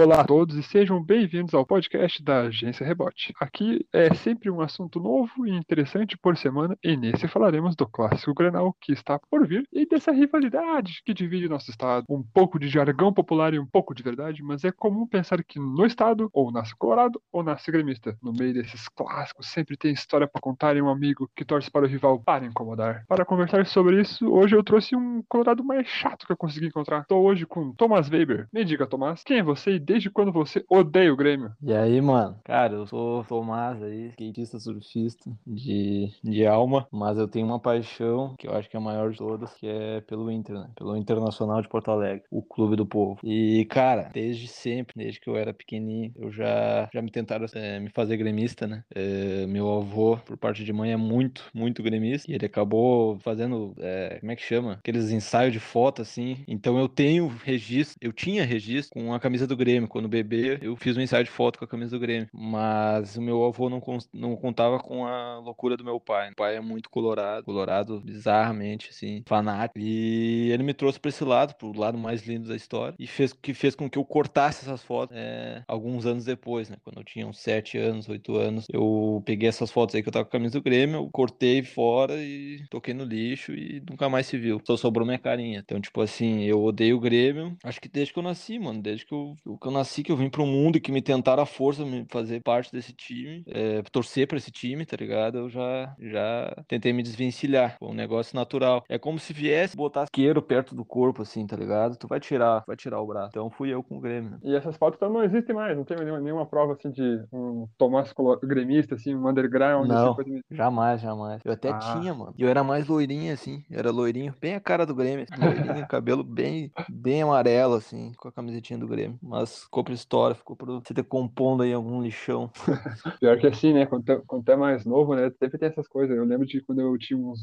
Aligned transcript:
Olá 0.00 0.20
a 0.20 0.24
todos 0.24 0.54
e 0.54 0.62
sejam 0.62 1.02
bem-vindos 1.02 1.52
ao 1.54 1.66
podcast 1.66 2.22
da 2.22 2.42
Agência 2.42 2.86
Rebote. 2.86 3.34
Aqui 3.40 3.84
é 3.92 4.14
sempre 4.14 4.48
um 4.48 4.60
assunto 4.60 5.00
novo 5.00 5.44
e 5.44 5.50
interessante 5.50 6.16
por 6.16 6.36
semana 6.36 6.78
e 6.84 6.96
nesse 6.96 7.26
falaremos 7.26 7.74
do 7.74 7.84
clássico 7.84 8.32
Grenal 8.32 8.72
que 8.80 8.92
está 8.92 9.18
por 9.28 9.44
vir 9.44 9.66
e 9.72 9.84
dessa 9.84 10.12
rivalidade 10.12 11.02
que 11.04 11.12
divide 11.12 11.48
nosso 11.48 11.72
estado. 11.72 12.04
Um 12.08 12.22
pouco 12.22 12.60
de 12.60 12.68
jargão 12.68 13.12
popular 13.12 13.52
e 13.52 13.58
um 13.58 13.66
pouco 13.66 13.92
de 13.92 14.04
verdade, 14.04 14.40
mas 14.40 14.62
é 14.62 14.70
comum 14.70 15.04
pensar 15.04 15.42
que 15.42 15.58
no 15.58 15.84
estado 15.84 16.30
ou 16.32 16.52
nasce 16.52 16.76
colorado 16.78 17.20
ou 17.32 17.42
nasce 17.42 17.68
gremista. 17.72 18.16
No 18.22 18.32
meio 18.32 18.54
desses 18.54 18.88
clássicos 18.88 19.48
sempre 19.48 19.76
tem 19.76 19.92
história 19.92 20.28
para 20.28 20.40
contar 20.40 20.76
e 20.76 20.80
um 20.80 20.88
amigo 20.88 21.28
que 21.34 21.44
torce 21.44 21.68
para 21.68 21.86
o 21.86 21.88
rival 21.88 22.20
para 22.20 22.46
incomodar. 22.46 23.02
Para 23.08 23.24
conversar 23.24 23.66
sobre 23.66 24.00
isso, 24.00 24.30
hoje 24.30 24.54
eu 24.54 24.62
trouxe 24.62 24.94
um 24.94 25.24
colorado 25.28 25.64
mais 25.64 25.88
chato 25.88 26.24
que 26.24 26.32
eu 26.32 26.36
consegui 26.36 26.68
encontrar. 26.68 27.00
Estou 27.00 27.24
hoje 27.24 27.44
com 27.44 27.72
Thomas 27.72 28.08
Weber. 28.08 28.46
Me 28.52 28.64
diga, 28.64 28.86
Tomás, 28.86 29.24
quem 29.24 29.38
é 29.38 29.42
você 29.42 29.87
desde 29.88 30.10
quando 30.10 30.30
você 30.30 30.62
odeia 30.68 31.10
o 31.10 31.16
Grêmio? 31.16 31.50
E 31.62 31.72
aí, 31.72 31.98
mano? 31.98 32.38
Cara, 32.44 32.74
eu 32.74 32.86
sou 32.86 33.24
Tomás 33.24 33.82
aí, 33.82 34.08
skatista 34.10 34.60
surfista 34.60 35.30
de, 35.46 36.12
de 36.22 36.46
alma, 36.46 36.86
mas 36.92 37.16
eu 37.16 37.26
tenho 37.26 37.46
uma 37.46 37.58
paixão 37.58 38.34
que 38.38 38.46
eu 38.46 38.52
acho 38.54 38.68
que 38.68 38.76
é 38.76 38.78
a 38.78 38.82
maior 38.82 39.10
de 39.10 39.16
todas, 39.16 39.54
que 39.54 39.66
é 39.66 40.02
pelo 40.02 40.30
Inter, 40.30 40.56
né? 40.56 40.68
Pelo 40.76 40.94
Internacional 40.94 41.62
de 41.62 41.68
Porto 41.68 41.90
Alegre, 41.90 42.22
o 42.30 42.42
clube 42.42 42.76
do 42.76 42.84
povo. 42.84 43.18
E, 43.24 43.64
cara, 43.70 44.10
desde 44.12 44.46
sempre, 44.46 44.94
desde 44.94 45.20
que 45.20 45.30
eu 45.30 45.36
era 45.36 45.54
pequenininho, 45.54 46.12
eu 46.16 46.30
já, 46.30 46.90
já 46.92 47.00
me 47.00 47.10
tentaram 47.10 47.46
é, 47.54 47.80
me 47.80 47.88
fazer 47.88 48.18
gremista, 48.18 48.66
né? 48.66 48.84
É, 48.94 49.46
meu 49.46 49.72
avô, 49.74 50.18
por 50.18 50.36
parte 50.36 50.64
de 50.64 50.72
mãe, 50.72 50.92
é 50.92 50.98
muito, 50.98 51.44
muito 51.54 51.82
gremista, 51.82 52.30
e 52.30 52.34
ele 52.34 52.44
acabou 52.44 53.18
fazendo, 53.20 53.74
é, 53.78 54.18
como 54.20 54.32
é 54.32 54.36
que 54.36 54.42
chama? 54.42 54.74
Aqueles 54.74 55.10
ensaios 55.10 55.52
de 55.52 55.60
foto, 55.60 56.02
assim. 56.02 56.44
Então 56.46 56.78
eu 56.78 56.88
tenho 56.90 57.26
registro, 57.28 57.96
eu 58.02 58.12
tinha 58.12 58.44
registro 58.44 59.00
com 59.00 59.14
a 59.14 59.20
camisa 59.20 59.46
do 59.46 59.56
Grêmio 59.56 59.77
Grêmio. 59.78 59.88
Quando 59.88 60.08
bebê, 60.08 60.58
eu 60.60 60.76
fiz 60.76 60.96
um 60.96 61.00
ensaio 61.00 61.24
de 61.24 61.30
foto 61.30 61.58
com 61.58 61.64
a 61.64 61.68
camisa 61.68 61.96
do 61.96 62.00
Grêmio. 62.00 62.28
Mas 62.32 63.16
o 63.16 63.22
meu 63.22 63.44
avô 63.44 63.68
não, 63.68 63.82
não 64.12 64.36
contava 64.36 64.78
com 64.78 65.06
a 65.06 65.38
loucura 65.38 65.76
do 65.76 65.84
meu 65.84 66.00
pai. 66.00 66.30
O 66.30 66.36
pai 66.36 66.56
é 66.56 66.60
muito 66.60 66.90
colorado, 66.90 67.44
colorado 67.44 68.00
bizarramente, 68.00 68.90
assim, 68.90 69.22
fanático. 69.26 69.78
E 69.78 70.50
ele 70.50 70.62
me 70.62 70.74
trouxe 70.74 70.98
para 70.98 71.08
esse 71.08 71.24
lado, 71.24 71.54
pro 71.54 71.78
lado 71.78 71.96
mais 71.96 72.26
lindo 72.26 72.48
da 72.48 72.56
história. 72.56 72.94
E 72.98 73.06
fez 73.06 73.32
que 73.32 73.54
fez 73.54 73.74
com 73.74 73.88
que 73.88 73.98
eu 73.98 74.04
cortasse 74.04 74.64
essas 74.64 74.82
fotos 74.82 75.16
é, 75.16 75.62
alguns 75.66 76.06
anos 76.06 76.24
depois, 76.24 76.68
né? 76.68 76.76
Quando 76.82 76.98
eu 76.98 77.04
tinha 77.04 77.26
uns 77.26 77.38
7 77.38 77.78
anos, 77.78 78.08
8 78.08 78.36
anos, 78.36 78.66
eu 78.72 79.22
peguei 79.24 79.48
essas 79.48 79.70
fotos 79.70 79.94
aí 79.94 80.02
que 80.02 80.08
eu 80.08 80.12
tava 80.12 80.24
com 80.24 80.30
a 80.30 80.38
camisa 80.38 80.58
do 80.58 80.62
Grêmio, 80.62 80.96
eu 80.96 81.10
cortei 81.10 81.62
fora 81.62 82.14
e 82.16 82.64
toquei 82.70 82.94
no 82.94 83.04
lixo 83.04 83.52
e 83.52 83.82
nunca 83.88 84.08
mais 84.08 84.26
se 84.26 84.36
viu. 84.36 84.60
Só 84.66 84.76
sobrou 84.76 85.06
minha 85.06 85.18
carinha. 85.18 85.60
Então, 85.60 85.80
tipo 85.80 86.00
assim, 86.00 86.42
eu 86.44 86.62
odeio 86.62 86.96
o 86.96 87.00
Grêmio. 87.00 87.56
Acho 87.64 87.80
que 87.80 87.88
desde 87.88 88.12
que 88.12 88.18
eu 88.18 88.22
nasci, 88.22 88.58
mano. 88.58 88.80
Desde 88.82 89.06
que 89.06 89.12
eu, 89.12 89.36
que 89.60 89.67
eu 89.68 89.72
nasci, 89.72 90.02
que 90.02 90.10
eu 90.10 90.16
vim 90.16 90.28
pro 90.28 90.46
mundo 90.46 90.76
e 90.76 90.80
que 90.80 90.92
me 90.92 91.02
tentaram 91.02 91.42
a 91.42 91.46
força 91.46 91.84
me 91.84 92.06
fazer 92.08 92.40
parte 92.42 92.72
desse 92.72 92.92
time, 92.92 93.44
é, 93.46 93.82
torcer 93.90 94.26
para 94.26 94.38
esse 94.38 94.50
time, 94.50 94.84
tá 94.84 94.96
ligado? 94.96 95.38
Eu 95.38 95.48
já, 95.48 95.94
já 96.00 96.64
tentei 96.66 96.92
me 96.92 97.02
desvencilhar. 97.02 97.76
Foi 97.78 97.88
um 97.88 97.94
negócio 97.94 98.34
natural. 98.34 98.84
É 98.88 98.98
como 98.98 99.18
se 99.18 99.32
viesse 99.32 99.76
botar 99.76 100.04
isqueiro 100.04 100.42
perto 100.42 100.74
do 100.74 100.84
corpo, 100.84 101.22
assim, 101.22 101.46
tá 101.46 101.56
ligado? 101.56 101.96
Tu 101.96 102.06
vai 102.06 102.20
tirar, 102.20 102.64
vai 102.66 102.76
tirar 102.76 103.00
o 103.00 103.06
braço. 103.06 103.30
Então 103.30 103.50
fui 103.50 103.72
eu 103.72 103.82
com 103.82 103.98
o 103.98 104.00
Grêmio. 104.00 104.38
E 104.42 104.54
essas 104.54 104.76
fotos 104.76 104.96
então, 104.96 105.12
não 105.12 105.22
existem 105.22 105.54
mais, 105.54 105.76
não 105.76 105.84
tem 105.84 105.96
nenhuma, 105.98 106.20
nenhuma 106.20 106.46
prova 106.46 106.72
assim 106.72 106.90
de 106.90 107.24
um 107.32 107.68
Tomás 107.76 108.12
gremista, 108.42 108.94
assim, 108.94 109.14
um 109.14 109.28
underground. 109.28 109.90
Assim, 109.90 109.92
não, 109.92 110.12
assim, 110.12 110.40
jamais, 110.50 111.00
jamais. 111.00 111.40
Eu 111.44 111.52
até 111.52 111.70
ah. 111.70 111.78
tinha, 111.78 112.14
mano. 112.14 112.34
Eu 112.38 112.48
era 112.48 112.64
mais 112.64 112.88
loirinho, 112.88 113.32
assim. 113.32 113.64
Eu 113.70 113.78
era 113.78 113.90
loirinho, 113.90 114.34
bem 114.40 114.54
a 114.54 114.60
cara 114.60 114.84
do 114.84 114.94
Grêmio. 114.94 115.26
Assim, 115.30 115.42
loirinho, 115.42 115.86
cabelo 115.88 116.22
bem, 116.22 116.72
bem 116.88 117.22
amarelo, 117.22 117.74
assim, 117.74 118.12
com 118.16 118.28
a 118.28 118.32
camisetinha 118.32 118.78
do 118.78 118.88
Grêmio. 118.88 119.18
Mas 119.22 119.57
ficou 119.64 119.84
pra 119.84 119.94
história, 119.94 120.34
ficou 120.34 120.56
pra 120.56 120.80
se 120.84 120.94
decompondo 120.94 121.62
aí 121.62 121.70
em 121.70 121.74
algum 121.74 122.02
lixão. 122.02 122.50
Pior 123.20 123.38
que 123.38 123.46
assim, 123.46 123.72
né? 123.72 123.86
Quando, 123.86 124.04
tu 124.04 124.52
é 124.52 124.56
mais 124.56 124.84
novo, 124.84 125.14
né? 125.14 125.30
Sempre 125.38 125.58
tem 125.58 125.68
essas 125.68 125.88
coisas. 125.88 126.16
Eu 126.16 126.24
lembro 126.24 126.46
de 126.46 126.60
quando 126.62 126.80
eu 126.80 126.96
tinha 126.98 127.18
uns 127.18 127.40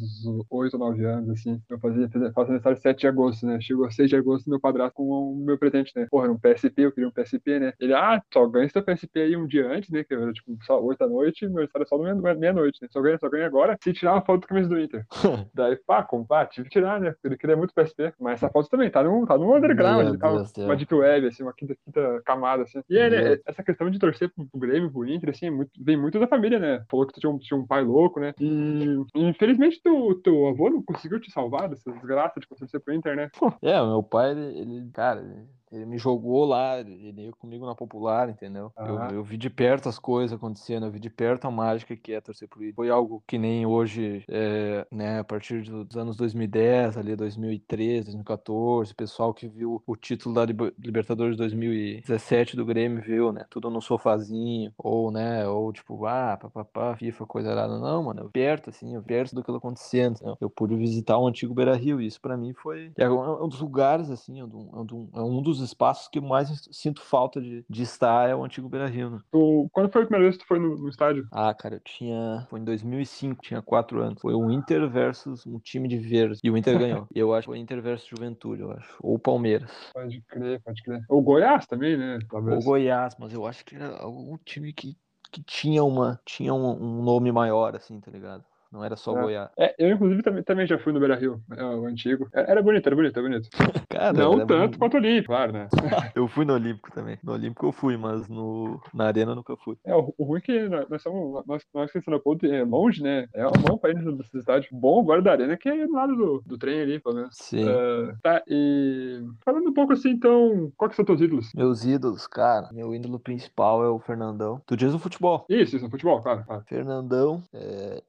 8 0.49 0.73
ou 0.73 0.79
9 0.79 1.05
anos, 1.05 1.29
assim. 1.29 1.61
Eu 1.69 1.79
fazia, 1.79 2.09
faço 2.09 2.51
aniversário 2.51 2.81
7 2.81 2.99
de 2.99 3.07
agosto, 3.07 3.45
né? 3.45 3.59
Chegou 3.61 3.89
6 3.89 4.09
de 4.09 4.15
agosto, 4.15 4.49
meu 4.49 4.59
padrasto 4.59 4.95
com 4.95 5.03
o 5.03 5.35
meu 5.35 5.57
presente, 5.57 5.91
né? 5.95 6.07
Porra, 6.09 6.29
um 6.29 6.37
PSP, 6.37 6.81
eu 6.81 6.91
queria 6.91 7.07
um 7.07 7.11
PSP, 7.11 7.59
né? 7.59 7.73
Ele, 7.79 7.93
ah, 7.93 8.21
só 8.33 8.45
ganha 8.47 8.69
seu 8.69 8.83
PSP 8.83 9.19
aí 9.19 9.37
um 9.37 9.47
dia 9.47 9.67
antes, 9.67 9.89
né? 9.89 10.03
Que 10.03 10.13
era 10.13 10.31
tipo 10.31 10.57
só 10.65 10.81
8 10.81 10.99
da 10.99 11.07
noite, 11.07 11.45
meu 11.45 11.57
aniversário 11.57 11.83
é 11.83 11.87
só 11.87 11.97
meia-noite, 12.35 12.79
né? 12.81 12.87
Só 12.91 13.01
ganha, 13.01 13.17
só 13.19 13.29
ganha 13.29 13.45
agora 13.45 13.77
se 13.83 13.93
tirar 13.93 14.13
uma 14.13 14.25
foto 14.25 14.41
do 14.41 14.47
camisa 14.47 14.69
do 14.69 14.79
Inter. 14.79 15.05
Daí, 15.53 15.75
pá, 15.85 16.07
pá, 16.27 16.45
tive 16.45 16.69
que 16.69 16.73
tirar, 16.73 16.99
né? 16.99 17.13
Ele 17.23 17.37
queria 17.37 17.57
muito 17.57 17.73
PSP. 17.73 18.13
Mas 18.19 18.35
essa 18.35 18.49
foto 18.49 18.69
também 18.69 18.89
tá 18.89 19.03
no, 19.03 19.25
tá 19.25 19.37
no 19.37 19.55
underground, 19.55 20.17
tá, 20.17 20.31
uma 20.57 20.75
deep 20.75 20.93
web, 20.93 21.27
assim, 21.27 21.43
uma 21.43 21.53
quinta, 21.53 21.75
quinta 21.95 22.22
camada, 22.25 22.63
assim. 22.63 22.81
E 22.89 22.97
é, 22.97 23.09
né, 23.09 23.39
essa 23.45 23.63
questão 23.63 23.89
de 23.89 23.97
torcer 23.97 24.29
pro, 24.29 24.45
pro 24.45 24.59
Grêmio, 24.59 24.91
pro 24.91 25.07
Inter, 25.07 25.29
assim, 25.29 25.47
é 25.47 25.51
muito, 25.51 25.72
vem 25.79 25.97
muito 25.97 26.19
da 26.19 26.28
família, 26.28 26.59
né? 26.59 26.83
Falou 26.89 27.07
que 27.07 27.13
tu 27.13 27.19
tinha 27.19 27.29
um, 27.29 27.38
tinha 27.38 27.57
um 27.57 27.66
pai 27.66 27.83
louco, 27.83 28.19
né? 28.19 28.33
E 28.39 28.97
infelizmente 29.16 29.81
teu, 29.81 30.19
teu 30.22 30.47
avô 30.47 30.69
não 30.69 30.84
conseguiu 30.84 31.19
te 31.19 31.31
salvar 31.31 31.69
dessa 31.69 31.91
desgraça 31.91 32.39
de 32.39 32.47
torcer 32.47 32.79
pro 32.79 32.94
Inter, 32.94 33.16
né? 33.16 33.29
É, 33.61 33.81
meu 33.81 34.03
pai, 34.03 34.31
ele, 34.31 34.59
ele 34.59 34.89
cara, 34.91 35.22
ele 35.22 35.47
me 35.85 35.97
jogou 35.97 36.45
lá, 36.45 36.79
ele 36.79 37.25
ia 37.25 37.31
comigo 37.33 37.65
na 37.65 37.75
popular, 37.75 38.29
entendeu? 38.29 38.71
Ah. 38.75 38.87
Eu, 38.87 39.17
eu, 39.17 39.23
vi 39.23 39.37
de 39.37 39.49
perto 39.49 39.89
as 39.89 39.99
coisas 39.99 40.35
acontecendo, 40.35 40.85
eu 40.85 40.91
vi 40.91 40.99
de 40.99 41.09
perto 41.09 41.45
a 41.45 41.51
mágica 41.51 41.95
que 41.95 42.13
é 42.13 42.21
torcer 42.21 42.47
pro 42.47 42.61
Foi 42.73 42.89
algo 42.89 43.23
que 43.27 43.37
nem 43.37 43.65
hoje, 43.65 44.23
é, 44.27 44.85
né, 44.91 45.19
a 45.19 45.23
partir 45.23 45.63
dos 45.63 45.97
anos 45.97 46.15
2010, 46.15 46.97
ali 46.97 47.15
2013, 47.15 48.05
2014, 48.05 48.91
o 48.91 48.95
pessoal 48.95 49.33
que 49.33 49.47
viu 49.47 49.81
o 49.85 49.95
título 49.95 50.35
da 50.35 50.45
Libertadores 50.45 51.33
de 51.33 51.39
2017 51.39 52.55
do 52.55 52.65
Grêmio 52.65 53.01
viu, 53.01 53.31
né, 53.31 53.45
tudo 53.49 53.69
no 53.69 53.81
sofazinho, 53.81 54.71
ou, 54.77 55.11
né, 55.11 55.47
ou 55.47 55.71
tipo, 55.73 56.05
ah, 56.05 56.37
papapá, 56.37 56.95
FIFA, 56.95 57.25
coisa 57.25 57.51
errada. 57.51 57.79
Não, 57.79 58.03
mano, 58.03 58.21
eu 58.21 58.29
perto, 58.29 58.69
assim, 58.69 58.95
eu 58.95 59.01
perto 59.01 59.35
do 59.35 59.43
que 59.43 59.51
tá 59.51 59.57
acontecendo. 59.57 60.19
Né? 60.21 60.35
Eu 60.39 60.49
pude 60.49 60.75
visitar 60.75 61.17
o 61.17 61.27
antigo 61.27 61.53
Beira 61.53 61.75
Rio, 61.75 62.01
e 62.01 62.07
isso 62.07 62.21
pra 62.21 62.37
mim 62.37 62.53
foi 62.53 62.91
é 62.97 63.09
um 63.09 63.47
dos 63.47 63.59
lugares, 63.59 64.09
assim, 64.09 64.39
é 64.39 64.45
um, 64.45 65.09
é 65.13 65.21
um 65.21 65.41
dos 65.41 65.61
espaços 65.65 66.07
que 66.07 66.19
mais 66.19 66.67
sinto 66.71 67.01
falta 67.01 67.41
de, 67.41 67.65
de 67.69 67.83
estar 67.83 68.29
é 68.29 68.35
o 68.35 68.43
antigo 68.43 68.69
Beira 68.69 68.87
Rio. 68.87 69.09
Né? 69.09 69.19
Tu, 69.31 69.69
quando 69.71 69.91
foi 69.91 70.03
a 70.03 70.05
primeira 70.05 70.25
vez 70.25 70.37
que 70.37 70.43
tu 70.43 70.47
foi 70.47 70.59
no, 70.59 70.77
no, 70.77 70.89
estádio? 70.89 71.27
Ah, 71.31 71.53
cara, 71.53 71.75
eu 71.75 71.79
tinha. 71.79 72.45
Foi 72.49 72.59
em 72.59 72.63
2005, 72.63 73.41
tinha 73.41 73.61
quatro 73.61 74.01
anos. 74.01 74.21
Foi 74.21 74.33
o 74.33 74.51
Inter 74.51 74.89
versus 74.89 75.45
um 75.45 75.59
time 75.59 75.87
de 75.87 75.97
verde. 75.97 76.39
E 76.43 76.49
o 76.49 76.57
Inter 76.57 76.77
ganhou. 76.77 77.07
eu 77.13 77.33
acho 77.33 77.47
que 77.47 77.53
foi 77.53 77.59
Inter 77.59 77.81
versus 77.81 78.07
Juventude, 78.07 78.61
eu 78.61 78.71
acho. 78.71 78.95
Ou 79.01 79.19
Palmeiras. 79.19 79.71
Pode 79.93 80.21
crer, 80.21 80.61
pode 80.61 80.83
crer. 80.83 81.01
O 81.09 81.21
Goiás 81.21 81.65
também, 81.65 81.97
né? 81.97 82.19
Talvez. 82.29 82.63
O 82.63 82.65
Goiás, 82.65 83.15
mas 83.19 83.33
eu 83.33 83.45
acho 83.45 83.65
que 83.65 83.75
era 83.75 83.97
algum 83.97 84.37
time 84.37 84.71
que, 84.73 84.97
que 85.31 85.43
tinha, 85.43 85.83
uma, 85.83 86.19
tinha 86.25 86.53
um, 86.53 86.99
um 86.99 87.03
nome 87.03 87.31
maior, 87.31 87.75
assim, 87.75 87.99
tá 87.99 88.11
ligado? 88.11 88.43
Não 88.75 88.83
era 88.83 88.97
só 88.97 89.17
é. 89.17 89.21
Goiás. 89.21 89.49
É, 89.57 89.73
eu, 89.79 89.95
inclusive, 89.95 90.21
também, 90.21 90.43
também 90.43 90.67
já 90.67 90.77
fui 90.77 90.91
no 90.91 90.99
Beira 90.99 91.15
Rio, 91.15 91.41
é, 91.55 91.63
o 91.63 91.85
antigo. 91.85 92.27
É, 92.33 92.51
era 92.51 92.61
bonito, 92.61 92.85
era 92.85 92.95
bonito, 92.95 93.17
era 93.17 93.27
bonito. 93.29 93.49
Cara, 93.89 94.11
não 94.11 94.39
tanto 94.39 94.47
bonito. 94.47 94.79
quanto 94.79 94.93
o 94.95 94.97
Olímpico, 94.97 95.27
claro, 95.27 95.53
né? 95.53 95.67
eu 96.13 96.27
fui 96.27 96.43
no 96.43 96.53
Olímpico 96.53 96.91
também. 96.91 97.17
No 97.23 97.31
Olímpico 97.31 97.67
eu 97.67 97.71
fui, 97.71 97.95
mas 97.95 98.27
no, 98.27 98.81
na 98.93 99.05
Arena 99.05 99.31
eu 99.31 99.35
nunca 99.37 99.55
fui. 99.55 99.77
É, 99.85 99.95
o, 99.95 100.13
o 100.17 100.25
ruim 100.25 100.39
é 100.39 100.41
que 100.41 100.69
nós 100.89 101.01
somos, 101.01 101.45
nós, 101.47 101.63
nós 101.73 101.89
que 101.89 102.01
Ponto 102.21 102.45
é 102.45 102.63
longe, 102.63 103.01
né? 103.01 103.27
É 103.33 103.43
mão 103.43 103.77
pra 103.77 103.91
ir 103.91 103.95
nessa 103.95 104.39
cidade. 104.39 104.67
Bom 104.71 104.99
agora 104.99 105.21
da 105.21 105.31
Arena, 105.31 105.55
que 105.55 105.69
é 105.69 105.87
do 105.87 105.93
lado 105.93 106.15
do, 106.15 106.43
do 106.45 106.57
trem 106.57 106.81
ali, 106.81 106.99
pelo 106.99 107.15
menos. 107.15 107.29
Sim. 107.33 107.63
Uh, 107.63 108.17
tá, 108.21 108.43
e 108.47 109.23
falando 109.45 109.69
um 109.69 109.73
pouco 109.73 109.93
assim, 109.93 110.09
então, 110.09 110.71
quais 110.75 110.95
são 110.95 111.05
teus 111.05 111.21
ídolos? 111.21 111.51
Meus 111.55 111.85
ídolos, 111.85 112.27
cara, 112.27 112.69
meu 112.73 112.93
ídolo 112.93 113.19
principal 113.19 113.83
é 113.83 113.89
o 113.89 113.99
Fernandão. 113.99 114.61
Tu 114.65 114.75
diz 114.75 114.93
o 114.93 114.99
futebol? 114.99 115.45
Isso, 115.47 115.77
isso, 115.77 115.85
no 115.85 115.91
futebol, 115.91 116.21
claro. 116.21 116.43
claro. 116.45 116.63
Fernandão, 116.67 117.41
é, 117.53 118.03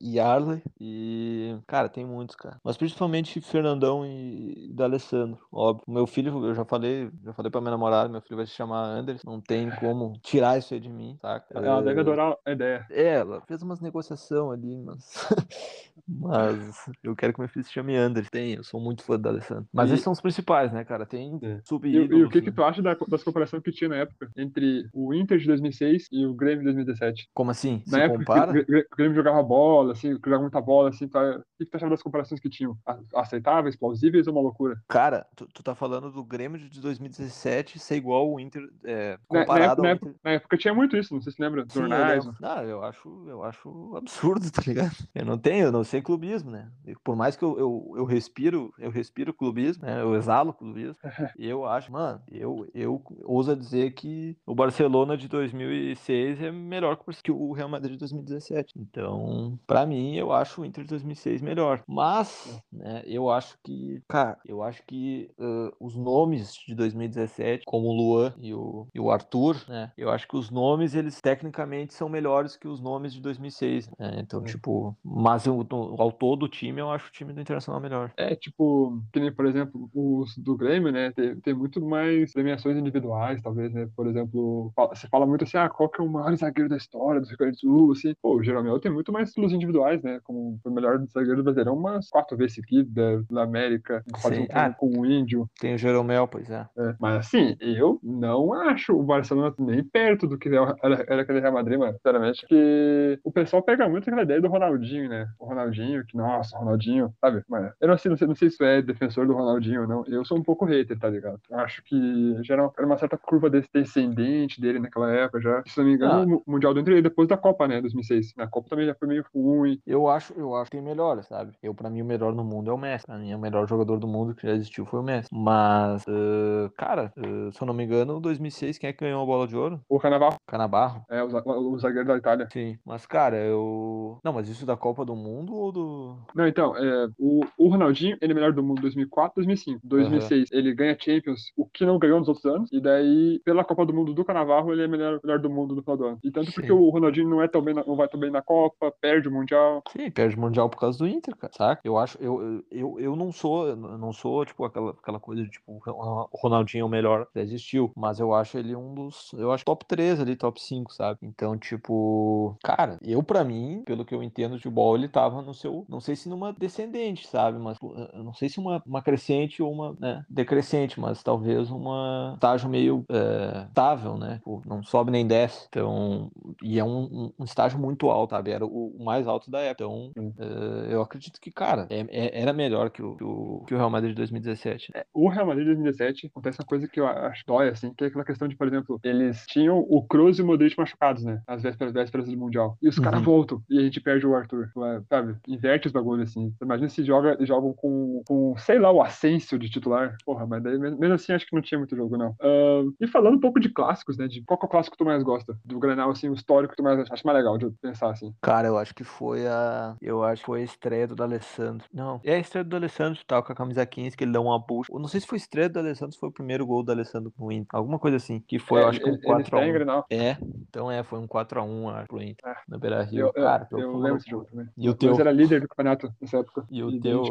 E 0.80 1.56
cara, 1.66 1.88
tem 1.88 2.04
muitos, 2.04 2.36
cara. 2.36 2.58
Mas 2.62 2.76
principalmente 2.76 3.40
Fernandão 3.40 4.04
e 4.04 4.70
D'Alessandro, 4.72 5.38
óbvio. 5.52 5.84
Meu 5.88 6.06
filho, 6.06 6.44
eu 6.46 6.54
já 6.54 6.64
falei, 6.64 7.10
já 7.24 7.32
falei 7.32 7.50
pra 7.50 7.60
minha 7.60 7.70
namorada, 7.70 8.08
meu 8.08 8.20
filho 8.20 8.36
vai 8.36 8.46
se 8.46 8.52
chamar 8.52 8.84
Anderson. 8.84 9.30
Não 9.30 9.40
tem 9.40 9.70
como 9.80 10.18
tirar 10.22 10.58
isso 10.58 10.74
aí 10.74 10.80
de 10.80 10.88
mim, 10.88 11.16
saca? 11.20 11.46
Ela 11.54 11.82
deve 11.82 12.00
adorar 12.00 12.36
a 12.44 12.52
ideia. 12.52 12.86
É, 12.90 13.14
ela 13.14 13.40
fez 13.42 13.62
umas 13.62 13.80
negociações 13.80 14.52
ali, 14.52 14.76
mas. 14.76 15.28
mas 16.08 16.90
eu 17.02 17.14
quero 17.16 17.32
que 17.32 17.40
meu 17.40 17.48
filho 17.48 17.64
se 17.64 17.72
chame 17.72 17.96
Anderson. 17.96 18.30
Tem, 18.30 18.54
eu 18.54 18.64
sou 18.64 18.80
muito 18.80 19.02
fã 19.02 19.18
do 19.18 19.28
Alessandro. 19.28 19.66
Mas 19.72 19.90
e... 19.90 19.94
esses 19.94 20.04
são 20.04 20.12
os 20.12 20.20
principais, 20.20 20.72
né, 20.72 20.84
cara? 20.84 21.06
Tem 21.06 21.38
é. 21.42 21.60
sub 21.64 21.88
e, 21.88 21.96
e, 21.96 22.24
o 22.24 22.28
que, 22.28 22.42
que 22.42 22.52
tu 22.52 22.62
acha 22.62 22.82
da, 22.82 22.96
das 23.08 23.22
comparações 23.22 23.62
que 23.62 23.72
tinha 23.72 23.88
na 23.88 23.96
época 23.96 24.30
entre 24.36 24.88
o 24.92 25.14
Inter 25.14 25.38
de 25.38 25.46
2006 25.46 26.08
e 26.12 26.26
o 26.26 26.34
Grêmio 26.34 26.60
de 26.60 26.64
2017? 26.64 27.28
Como 27.34 27.50
assim? 27.50 27.82
Na 27.86 27.98
se 27.98 28.04
época 28.04 28.18
compara? 28.18 28.52
O 28.52 28.96
Grêmio 28.96 29.14
jogava 29.14 29.42
bola, 29.42 29.92
assim, 29.92 30.18
joga 30.36 30.40
muita 30.40 30.60
bola, 30.60 30.90
assim, 30.90 31.08
tá... 31.08 31.20
o 31.20 31.42
que 31.58 31.70
tu 31.70 31.76
achava 31.76 31.90
das 31.90 32.02
comparações 32.02 32.40
que 32.40 32.48
tinham? 32.48 32.76
Aceitáveis, 33.14 33.76
plausíveis 33.76 34.26
ou 34.26 34.34
uma 34.34 34.42
loucura? 34.42 34.80
Cara, 34.88 35.26
tu, 35.34 35.46
tu 35.52 35.62
tá 35.62 35.74
falando 35.74 36.10
do 36.10 36.22
Grêmio 36.22 36.58
de 36.58 36.80
2017 36.80 37.78
ser 37.78 37.96
igual 37.96 38.30
o 38.30 38.38
Inter, 38.38 38.62
é, 38.84 39.18
comparado 39.26 39.82
na, 39.82 39.88
na, 39.88 39.88
ao 39.88 39.94
época, 39.94 40.14
na 40.22 40.30
época 40.32 40.56
tinha 40.56 40.74
muito 40.74 40.96
isso, 40.96 41.14
não 41.14 41.20
sei 41.20 41.32
se 41.32 41.42
lembra, 41.42 41.64
Sim, 41.68 41.80
jornais. 41.80 42.24
eu 42.24 42.34
não, 42.40 42.62
eu 42.62 42.84
acho, 42.84 43.24
eu 43.28 43.42
acho 43.42 43.96
absurdo, 43.96 44.50
tá 44.52 44.62
ligado? 44.66 44.96
Eu 45.14 45.24
não 45.24 45.38
tenho, 45.38 45.66
eu 45.66 45.72
não 45.72 45.84
sei 45.84 46.02
clubismo, 46.02 46.50
né? 46.50 46.70
Por 47.02 47.16
mais 47.16 47.36
que 47.36 47.42
eu, 47.42 47.58
eu, 47.58 47.94
eu 47.96 48.04
respiro, 48.04 48.72
eu 48.78 48.90
respiro 48.90 49.32
clubismo, 49.32 49.84
né? 49.84 50.00
Eu 50.00 50.14
exalo 50.14 50.52
clubismo. 50.52 50.96
eu 51.38 51.66
acho, 51.66 51.90
mano, 51.90 52.20
eu, 52.30 52.68
eu 52.74 53.02
ouso 53.24 53.56
dizer 53.56 53.92
que 53.92 54.36
o 54.46 54.54
Barcelona 54.54 55.16
de 55.16 55.28
2006 55.28 56.42
é 56.42 56.50
melhor 56.50 56.96
que 57.22 57.30
o 57.30 57.52
Real 57.52 57.68
Madrid 57.68 57.92
de 57.92 57.98
2017. 57.98 58.74
Então, 58.76 59.58
para 59.66 59.86
mim, 59.86 60.16
eu 60.16 60.25
acho 60.32 60.62
o 60.62 60.64
Inter 60.64 60.84
de 60.84 60.90
2006 60.90 61.42
melhor. 61.42 61.82
Mas, 61.86 62.60
né, 62.72 63.02
eu 63.06 63.30
acho 63.30 63.56
que, 63.64 64.02
cara, 64.08 64.38
eu 64.44 64.62
acho 64.62 64.82
que 64.86 65.30
uh, 65.38 65.72
os 65.80 65.96
nomes 65.96 66.54
de 66.54 66.74
2017, 66.74 67.64
como 67.66 67.88
o 67.88 67.92
Luan 67.92 68.34
e 68.38 68.54
o, 68.54 68.86
e 68.94 69.00
o 69.00 69.10
Arthur, 69.10 69.56
né, 69.68 69.92
eu 69.96 70.10
acho 70.10 70.26
que 70.28 70.36
os 70.36 70.50
nomes, 70.50 70.94
eles 70.94 71.20
tecnicamente 71.20 71.94
são 71.94 72.08
melhores 72.08 72.56
que 72.56 72.68
os 72.68 72.80
nomes 72.80 73.12
de 73.12 73.20
2006. 73.20 73.90
Né? 73.98 74.18
Então, 74.18 74.40
é. 74.40 74.44
tipo, 74.44 74.96
mas 75.04 75.46
eu, 75.46 75.66
ao 75.98 76.12
todo 76.12 76.44
o 76.44 76.48
time, 76.48 76.80
eu 76.80 76.90
acho 76.90 77.08
o 77.08 77.12
time 77.12 77.32
do 77.32 77.40
Internacional 77.40 77.80
melhor. 77.80 78.12
É, 78.16 78.34
tipo, 78.34 79.02
que 79.12 79.20
nem, 79.20 79.32
por 79.32 79.46
exemplo, 79.46 79.90
os 79.94 80.36
do 80.38 80.56
Grêmio, 80.56 80.92
né, 80.92 81.12
tem, 81.12 81.36
tem 81.40 81.54
muito 81.54 81.80
mais 81.84 82.32
premiações 82.32 82.76
individuais, 82.76 83.40
talvez, 83.42 83.72
né, 83.72 83.88
por 83.96 84.06
exemplo, 84.06 84.72
você 84.76 85.08
fala 85.08 85.26
muito 85.26 85.44
assim, 85.44 85.56
ah, 85.56 85.68
qual 85.68 85.88
que 85.88 86.00
é 86.00 86.04
o 86.04 86.08
maior 86.08 86.34
zagueiro 86.36 86.68
da 86.68 86.76
história 86.76 87.20
do 87.20 87.26
Rio 87.26 87.36
Grande 87.36 87.56
do 87.56 87.60
Sul, 87.60 87.92
assim, 87.92 88.14
pô, 88.20 88.36
o 88.36 88.42
Jeromel 88.42 88.80
tem 88.80 88.92
muito 88.92 89.12
mais 89.12 89.30
títulos 89.30 89.52
individuais, 89.52 90.02
né, 90.02 90.15
como 90.22 90.58
o 90.64 90.70
melhor 90.70 90.98
zagueiro 91.06 91.36
do 91.36 91.44
Brasileirão 91.44 91.74
umas 91.74 92.08
quatro 92.08 92.36
vezes 92.36 92.54
seguidas, 92.54 93.26
da 93.26 93.42
América, 93.42 94.02
fazer 94.20 94.40
um 94.40 94.46
ah, 94.50 94.70
com 94.70 95.00
o 95.00 95.06
Índio. 95.06 95.48
Tem 95.60 95.74
o 95.74 95.78
Jeromel, 95.78 96.26
pois 96.26 96.50
é. 96.50 96.66
é. 96.76 96.94
Mas, 96.98 97.26
assim, 97.26 97.56
eu 97.60 97.98
não 98.02 98.52
acho 98.52 98.94
o 98.94 99.02
Barcelona 99.02 99.54
nem 99.58 99.82
perto 99.82 100.26
do 100.26 100.38
que 100.38 100.48
era, 100.48 100.76
era 101.08 101.22
aquele 101.22 101.40
Real 101.40 101.52
Madrid, 101.52 101.78
mano, 101.78 101.94
sinceramente, 101.94 102.40
porque 102.40 103.20
o 103.24 103.32
pessoal 103.32 103.62
pega 103.62 103.88
muito 103.88 104.08
aquela 104.08 104.22
ideia 104.22 104.40
do 104.40 104.48
Ronaldinho, 104.48 105.08
né, 105.08 105.28
o 105.38 105.46
Ronaldinho, 105.46 106.04
que, 106.04 106.16
nossa, 106.16 106.56
Ronaldinho, 106.58 107.12
sabe, 107.20 107.42
mas 107.48 107.72
eu 107.80 107.88
não 107.88 107.98
sei, 107.98 108.10
não 108.10 108.16
sei, 108.16 108.28
não 108.28 108.34
sei 108.34 108.50
se 108.50 108.64
é 108.64 108.82
defensor 108.82 109.26
do 109.26 109.34
Ronaldinho 109.34 109.82
ou 109.82 109.88
não, 109.88 110.04
eu 110.06 110.24
sou 110.24 110.38
um 110.38 110.42
pouco 110.42 110.64
hater, 110.64 110.98
tá 110.98 111.08
ligado? 111.08 111.40
Eu 111.50 111.58
acho 111.58 111.82
que 111.84 112.36
já 112.42 112.54
era 112.54 112.86
uma 112.86 112.98
certa 112.98 113.16
curva 113.16 113.50
descendente 113.50 114.60
dele 114.60 114.78
naquela 114.78 115.10
época 115.12 115.40
já, 115.40 115.62
se 115.66 115.78
não 115.78 115.86
me 115.86 115.94
engano, 115.94 116.36
ah. 116.36 116.42
o 116.46 116.52
Mundial 116.52 116.74
do 116.74 116.80
Inter 116.80 117.02
depois 117.02 117.28
da 117.28 117.36
Copa, 117.36 117.68
né, 117.68 117.80
2006, 117.80 118.34
na 118.36 118.46
Copa 118.46 118.68
também 118.68 118.86
já 118.86 118.94
foi 118.94 119.08
meio 119.08 119.24
ruim. 119.34 119.80
Eu 119.86 120.05
acho, 120.08 120.32
eu 120.34 120.54
acho 120.56 120.70
que 120.70 120.76
tem 120.76 120.84
melhor, 120.84 121.22
sabe? 121.24 121.52
Eu, 121.62 121.74
pra 121.74 121.90
mim, 121.90 122.02
o 122.02 122.04
melhor 122.04 122.34
no 122.34 122.44
mundo 122.44 122.70
é 122.70 122.74
o 122.74 122.78
Messi, 122.78 123.06
pra 123.06 123.18
mim, 123.18 123.34
o 123.34 123.38
melhor 123.38 123.68
jogador 123.68 123.98
do 123.98 124.06
mundo 124.06 124.34
que 124.34 124.46
já 124.46 124.54
existiu 124.54 124.84
foi 124.86 125.00
o 125.00 125.02
Messi, 125.02 125.28
mas, 125.32 126.04
uh, 126.06 126.70
cara, 126.76 127.12
uh, 127.16 127.52
se 127.52 127.60
eu 127.60 127.66
não 127.66 127.74
me 127.74 127.84
engano, 127.84 128.20
2006, 128.20 128.78
quem 128.78 128.90
é 128.90 128.92
que 128.92 129.04
ganhou 129.04 129.22
a 129.22 129.26
bola 129.26 129.46
de 129.46 129.56
ouro? 129.56 129.80
O 129.88 129.98
Canavarro. 129.98 130.36
Canabarro? 130.46 131.04
É, 131.10 131.22
o, 131.22 131.72
o 131.72 131.78
zagueiro 131.78 132.08
da 132.08 132.16
Itália. 132.16 132.48
Sim, 132.52 132.78
mas, 132.84 133.06
cara, 133.06 133.36
eu... 133.36 134.18
Não, 134.24 134.32
mas 134.32 134.48
isso 134.48 134.66
da 134.66 134.76
Copa 134.76 135.04
do 135.04 135.14
Mundo 135.14 135.54
ou 135.54 135.72
do... 135.72 136.16
Não, 136.34 136.46
então, 136.46 136.76
é, 136.76 137.08
o, 137.18 137.40
o 137.58 137.68
Ronaldinho, 137.68 138.16
ele 138.20 138.32
é 138.32 138.34
melhor 138.34 138.52
do 138.52 138.62
mundo 138.62 138.80
2004, 138.82 139.34
2005. 139.36 139.80
2006, 139.84 140.50
uhum. 140.50 140.58
ele 140.58 140.74
ganha 140.74 140.96
Champions, 140.98 141.52
o 141.56 141.66
que 141.66 141.84
não 141.84 141.98
ganhou 141.98 142.18
nos 142.18 142.28
outros 142.28 142.46
anos. 142.46 142.70
E 142.72 142.80
daí, 142.80 143.40
pela 143.44 143.64
Copa 143.64 143.84
do 143.84 143.94
Mundo 143.94 144.14
do 144.14 144.24
Canavarro, 144.24 144.72
ele 144.72 144.82
é 144.82 144.88
melhor, 144.88 145.20
melhor 145.22 145.38
do 145.38 145.50
mundo 145.50 145.74
no 145.74 145.82
final 145.82 145.96
do 145.96 146.04
ano. 146.06 146.18
E 146.22 146.30
tanto 146.30 146.46
Sim. 146.46 146.54
porque 146.54 146.72
o 146.72 146.88
Ronaldinho 146.90 147.28
não, 147.28 147.42
é 147.42 147.48
tão 147.48 147.62
bem 147.62 147.74
na, 147.74 147.84
não 147.84 147.96
vai 147.96 148.08
tão 148.08 148.18
bem 148.18 148.30
na 148.30 148.42
Copa, 148.42 148.92
perde 149.00 149.28
o 149.28 149.32
Mundial. 149.32 149.82
Sim, 149.96 150.10
perde 150.10 150.36
o 150.36 150.40
Mundial 150.40 150.68
por 150.68 150.78
causa 150.78 150.98
do 150.98 151.08
Inter, 151.08 151.34
cara, 151.36 151.52
saca? 151.52 151.80
Eu 151.82 151.96
acho, 151.96 152.18
eu, 152.20 152.62
eu, 152.70 153.00
eu 153.00 153.16
não 153.16 153.32
sou, 153.32 153.74
não 153.74 154.12
sou, 154.12 154.44
tipo, 154.44 154.64
aquela, 154.64 154.90
aquela 154.90 155.18
coisa 155.18 155.42
de, 155.42 155.50
tipo, 155.50 155.72
o 155.72 156.28
Ronaldinho 156.36 156.82
é 156.82 156.84
o 156.84 156.88
melhor 156.88 157.26
que 157.32 157.38
existiu, 157.38 157.90
mas 157.96 158.20
eu 158.20 158.34
acho 158.34 158.58
ele 158.58 158.76
um 158.76 158.94
dos, 158.94 159.32
eu 159.32 159.50
acho 159.52 159.64
top 159.64 159.84
3 159.86 160.20
ali, 160.20 160.36
top 160.36 160.60
5, 160.60 160.92
sabe? 160.92 161.20
Então, 161.22 161.56
tipo, 161.56 162.56
cara, 162.62 162.98
eu 163.02 163.22
para 163.22 163.42
mim, 163.42 163.82
pelo 163.86 164.04
que 164.04 164.14
eu 164.14 164.22
entendo 164.22 164.56
de 164.56 164.62
futebol, 164.62 164.96
ele 164.96 165.08
tava 165.08 165.40
no 165.40 165.54
seu, 165.54 165.86
não 165.88 166.00
sei 166.00 166.14
se 166.14 166.28
numa 166.28 166.52
descendente, 166.52 167.26
sabe? 167.26 167.58
Mas 167.58 167.78
não 168.14 168.34
sei 168.34 168.48
se 168.48 168.58
uma, 168.58 168.82
uma 168.86 169.00
crescente 169.00 169.62
ou 169.62 169.72
uma 169.72 169.96
né, 169.98 170.24
decrescente, 170.28 171.00
mas 171.00 171.22
talvez 171.22 171.70
uma 171.70 172.34
estágio 172.34 172.68
meio 172.68 173.04
é, 173.08 173.64
estável, 173.68 174.16
né? 174.18 174.36
Tipo, 174.38 174.62
não 174.66 174.82
sobe 174.82 175.10
nem 175.10 175.26
desce. 175.26 175.66
Então, 175.68 176.30
e 176.62 176.78
é 176.78 176.84
um, 176.84 177.32
um 177.38 177.44
estágio 177.44 177.78
muito 177.78 178.10
alto, 178.10 178.30
sabe? 178.30 178.50
Era 178.50 178.66
o, 178.66 178.88
o 178.96 179.04
mais 179.04 179.26
alto 179.26 179.50
da 179.50 179.60
época. 179.60 179.85
Então, 179.86 180.12
é, 180.38 180.94
eu 180.94 181.00
acredito 181.00 181.40
que, 181.40 181.50
cara, 181.50 181.86
é, 181.90 182.00
é, 182.10 182.42
era 182.42 182.52
melhor 182.52 182.90
que 182.90 183.02
o, 183.02 183.16
que 183.16 183.24
o, 183.24 183.64
que 183.66 183.74
o 183.74 183.78
Real 183.78 183.90
Madrid 183.90 184.10
de 184.10 184.16
2017. 184.16 184.92
É, 184.94 185.06
o 185.14 185.28
Real 185.28 185.46
Madrid 185.46 185.64
de 185.64 185.74
2017 185.74 186.26
acontece 186.26 186.60
uma 186.60 186.66
coisa 186.66 186.88
que 186.88 187.00
eu 187.00 187.06
acho 187.06 187.44
dói, 187.46 187.68
assim, 187.68 187.92
que 187.94 188.04
é 188.04 188.06
aquela 188.08 188.24
questão 188.24 188.48
de, 188.48 188.56
por 188.56 188.66
exemplo, 188.66 189.00
eles 189.02 189.44
tinham 189.46 189.78
o 189.78 190.02
Cruz 190.02 190.38
e 190.38 190.42
o 190.42 190.46
Modric 190.46 190.76
machucados, 190.76 191.24
né? 191.24 191.40
Às 191.46 191.62
vésperas, 191.62 191.92
vésperas 191.92 192.26
do 192.26 192.36
Mundial. 192.36 192.76
E 192.82 192.88
os 192.88 192.98
uhum. 192.98 193.04
caras 193.04 193.22
voltam 193.22 193.62
e 193.68 193.78
a 193.78 193.82
gente 193.82 194.00
perde 194.00 194.26
o 194.26 194.34
Arthur. 194.34 194.70
Sabe? 195.08 195.36
Inverte 195.48 195.86
os 195.86 195.92
bagulhos, 195.92 196.30
assim. 196.30 196.52
Imagina 196.60 196.88
se 196.88 197.04
joga, 197.04 197.36
jogam 197.44 197.72
com, 197.72 198.22
com, 198.26 198.56
sei 198.58 198.78
lá, 198.78 198.90
o 198.90 199.02
Ascenso 199.02 199.58
de 199.58 199.68
titular. 199.68 200.16
Porra, 200.24 200.46
mas 200.46 200.62
daí, 200.62 200.78
mesmo 200.78 201.12
assim, 201.12 201.32
acho 201.32 201.46
que 201.46 201.54
não 201.54 201.62
tinha 201.62 201.78
muito 201.78 201.96
jogo, 201.96 202.16
não. 202.16 202.30
Uh, 202.40 202.94
e 203.00 203.06
falando 203.06 203.36
um 203.36 203.40
pouco 203.40 203.60
de 203.60 203.68
clássicos, 203.68 204.16
né? 204.16 204.26
De 204.28 204.42
qual 204.42 204.58
é 204.62 204.66
o 204.66 204.68
clássico 204.68 204.96
que 204.96 205.02
tu 205.02 205.06
mais 205.06 205.22
gosta? 205.22 205.56
Do 205.64 205.78
Granal, 205.78 206.10
assim, 206.10 206.28
o 206.28 206.34
histórico 206.34 206.72
que 206.72 206.76
tu 206.76 206.82
mais 206.82 206.98
acha 207.10 207.22
mais 207.24 207.38
legal 207.38 207.58
de 207.58 207.70
pensar, 207.80 208.10
assim. 208.10 208.32
Cara, 208.42 208.68
eu 208.68 208.78
acho 208.78 208.94
que 208.94 209.04
foi 209.04 209.46
a. 209.46 209.75
Eu 210.00 210.22
acho 210.22 210.42
que 210.42 210.46
foi 210.46 210.60
a 210.60 210.64
estreia 210.64 211.06
do 211.06 211.14
D'Alessandro. 211.14 211.86
Não, 211.92 212.20
é 212.24 212.34
a 212.34 212.38
estreia 212.38 212.64
do 212.64 212.70
D'Alessandro, 212.70 213.20
tal, 213.26 213.42
com 213.42 213.52
a 213.52 213.56
camisa 213.56 213.84
15, 213.84 214.16
que 214.16 214.24
ele 214.24 214.32
dá 214.32 214.40
uma 214.40 214.60
puxa. 214.60 214.92
Eu 214.92 214.98
não 214.98 215.08
sei 215.08 215.20
se 215.20 215.26
foi 215.26 215.36
a 215.36 215.40
estreia 215.40 215.68
do 215.68 215.74
D'Alessandro, 215.74 216.14
se 216.14 216.20
foi 216.20 216.28
o 216.28 216.32
primeiro 216.32 216.66
gol 216.66 216.82
do 216.82 216.86
D'Alessandro 216.86 217.30
pro 217.30 217.52
Inter. 217.52 217.68
Alguma 217.72 217.98
coisa 217.98 218.16
assim. 218.16 218.40
Que 218.46 218.58
foi, 218.58 218.80
é, 218.80 218.84
eu 218.84 218.88
acho 218.88 219.00
que 219.00 219.10
um 219.10 219.18
4x1. 219.18 220.04
É, 220.10 220.36
então 220.68 220.90
é, 220.90 221.02
foi 221.02 221.18
um 221.18 221.26
4x1 221.26 222.06
pro 222.06 222.22
Inter. 222.22 222.50
É. 222.50 222.56
Na 222.68 222.78
Beira 222.78 223.02
Rio. 223.02 223.26
Eu, 223.26 223.32
Cara, 223.32 223.68
eu, 223.70 223.78
eu 223.78 223.96
lembro 223.96 224.18
desse 224.18 224.30
jogo 224.30 224.46
também. 224.50 224.68
E 224.76 224.88
o 224.88 224.94
teu? 224.94 225.10
Mas 225.10 225.20
era 225.20 225.32
líder 225.32 225.60
do 225.60 225.68
campeonato 225.68 226.12
nessa 226.20 226.38
época. 226.38 226.64
E 226.70 226.82
o 226.82 226.90
e 226.90 227.00
teu? 227.00 227.22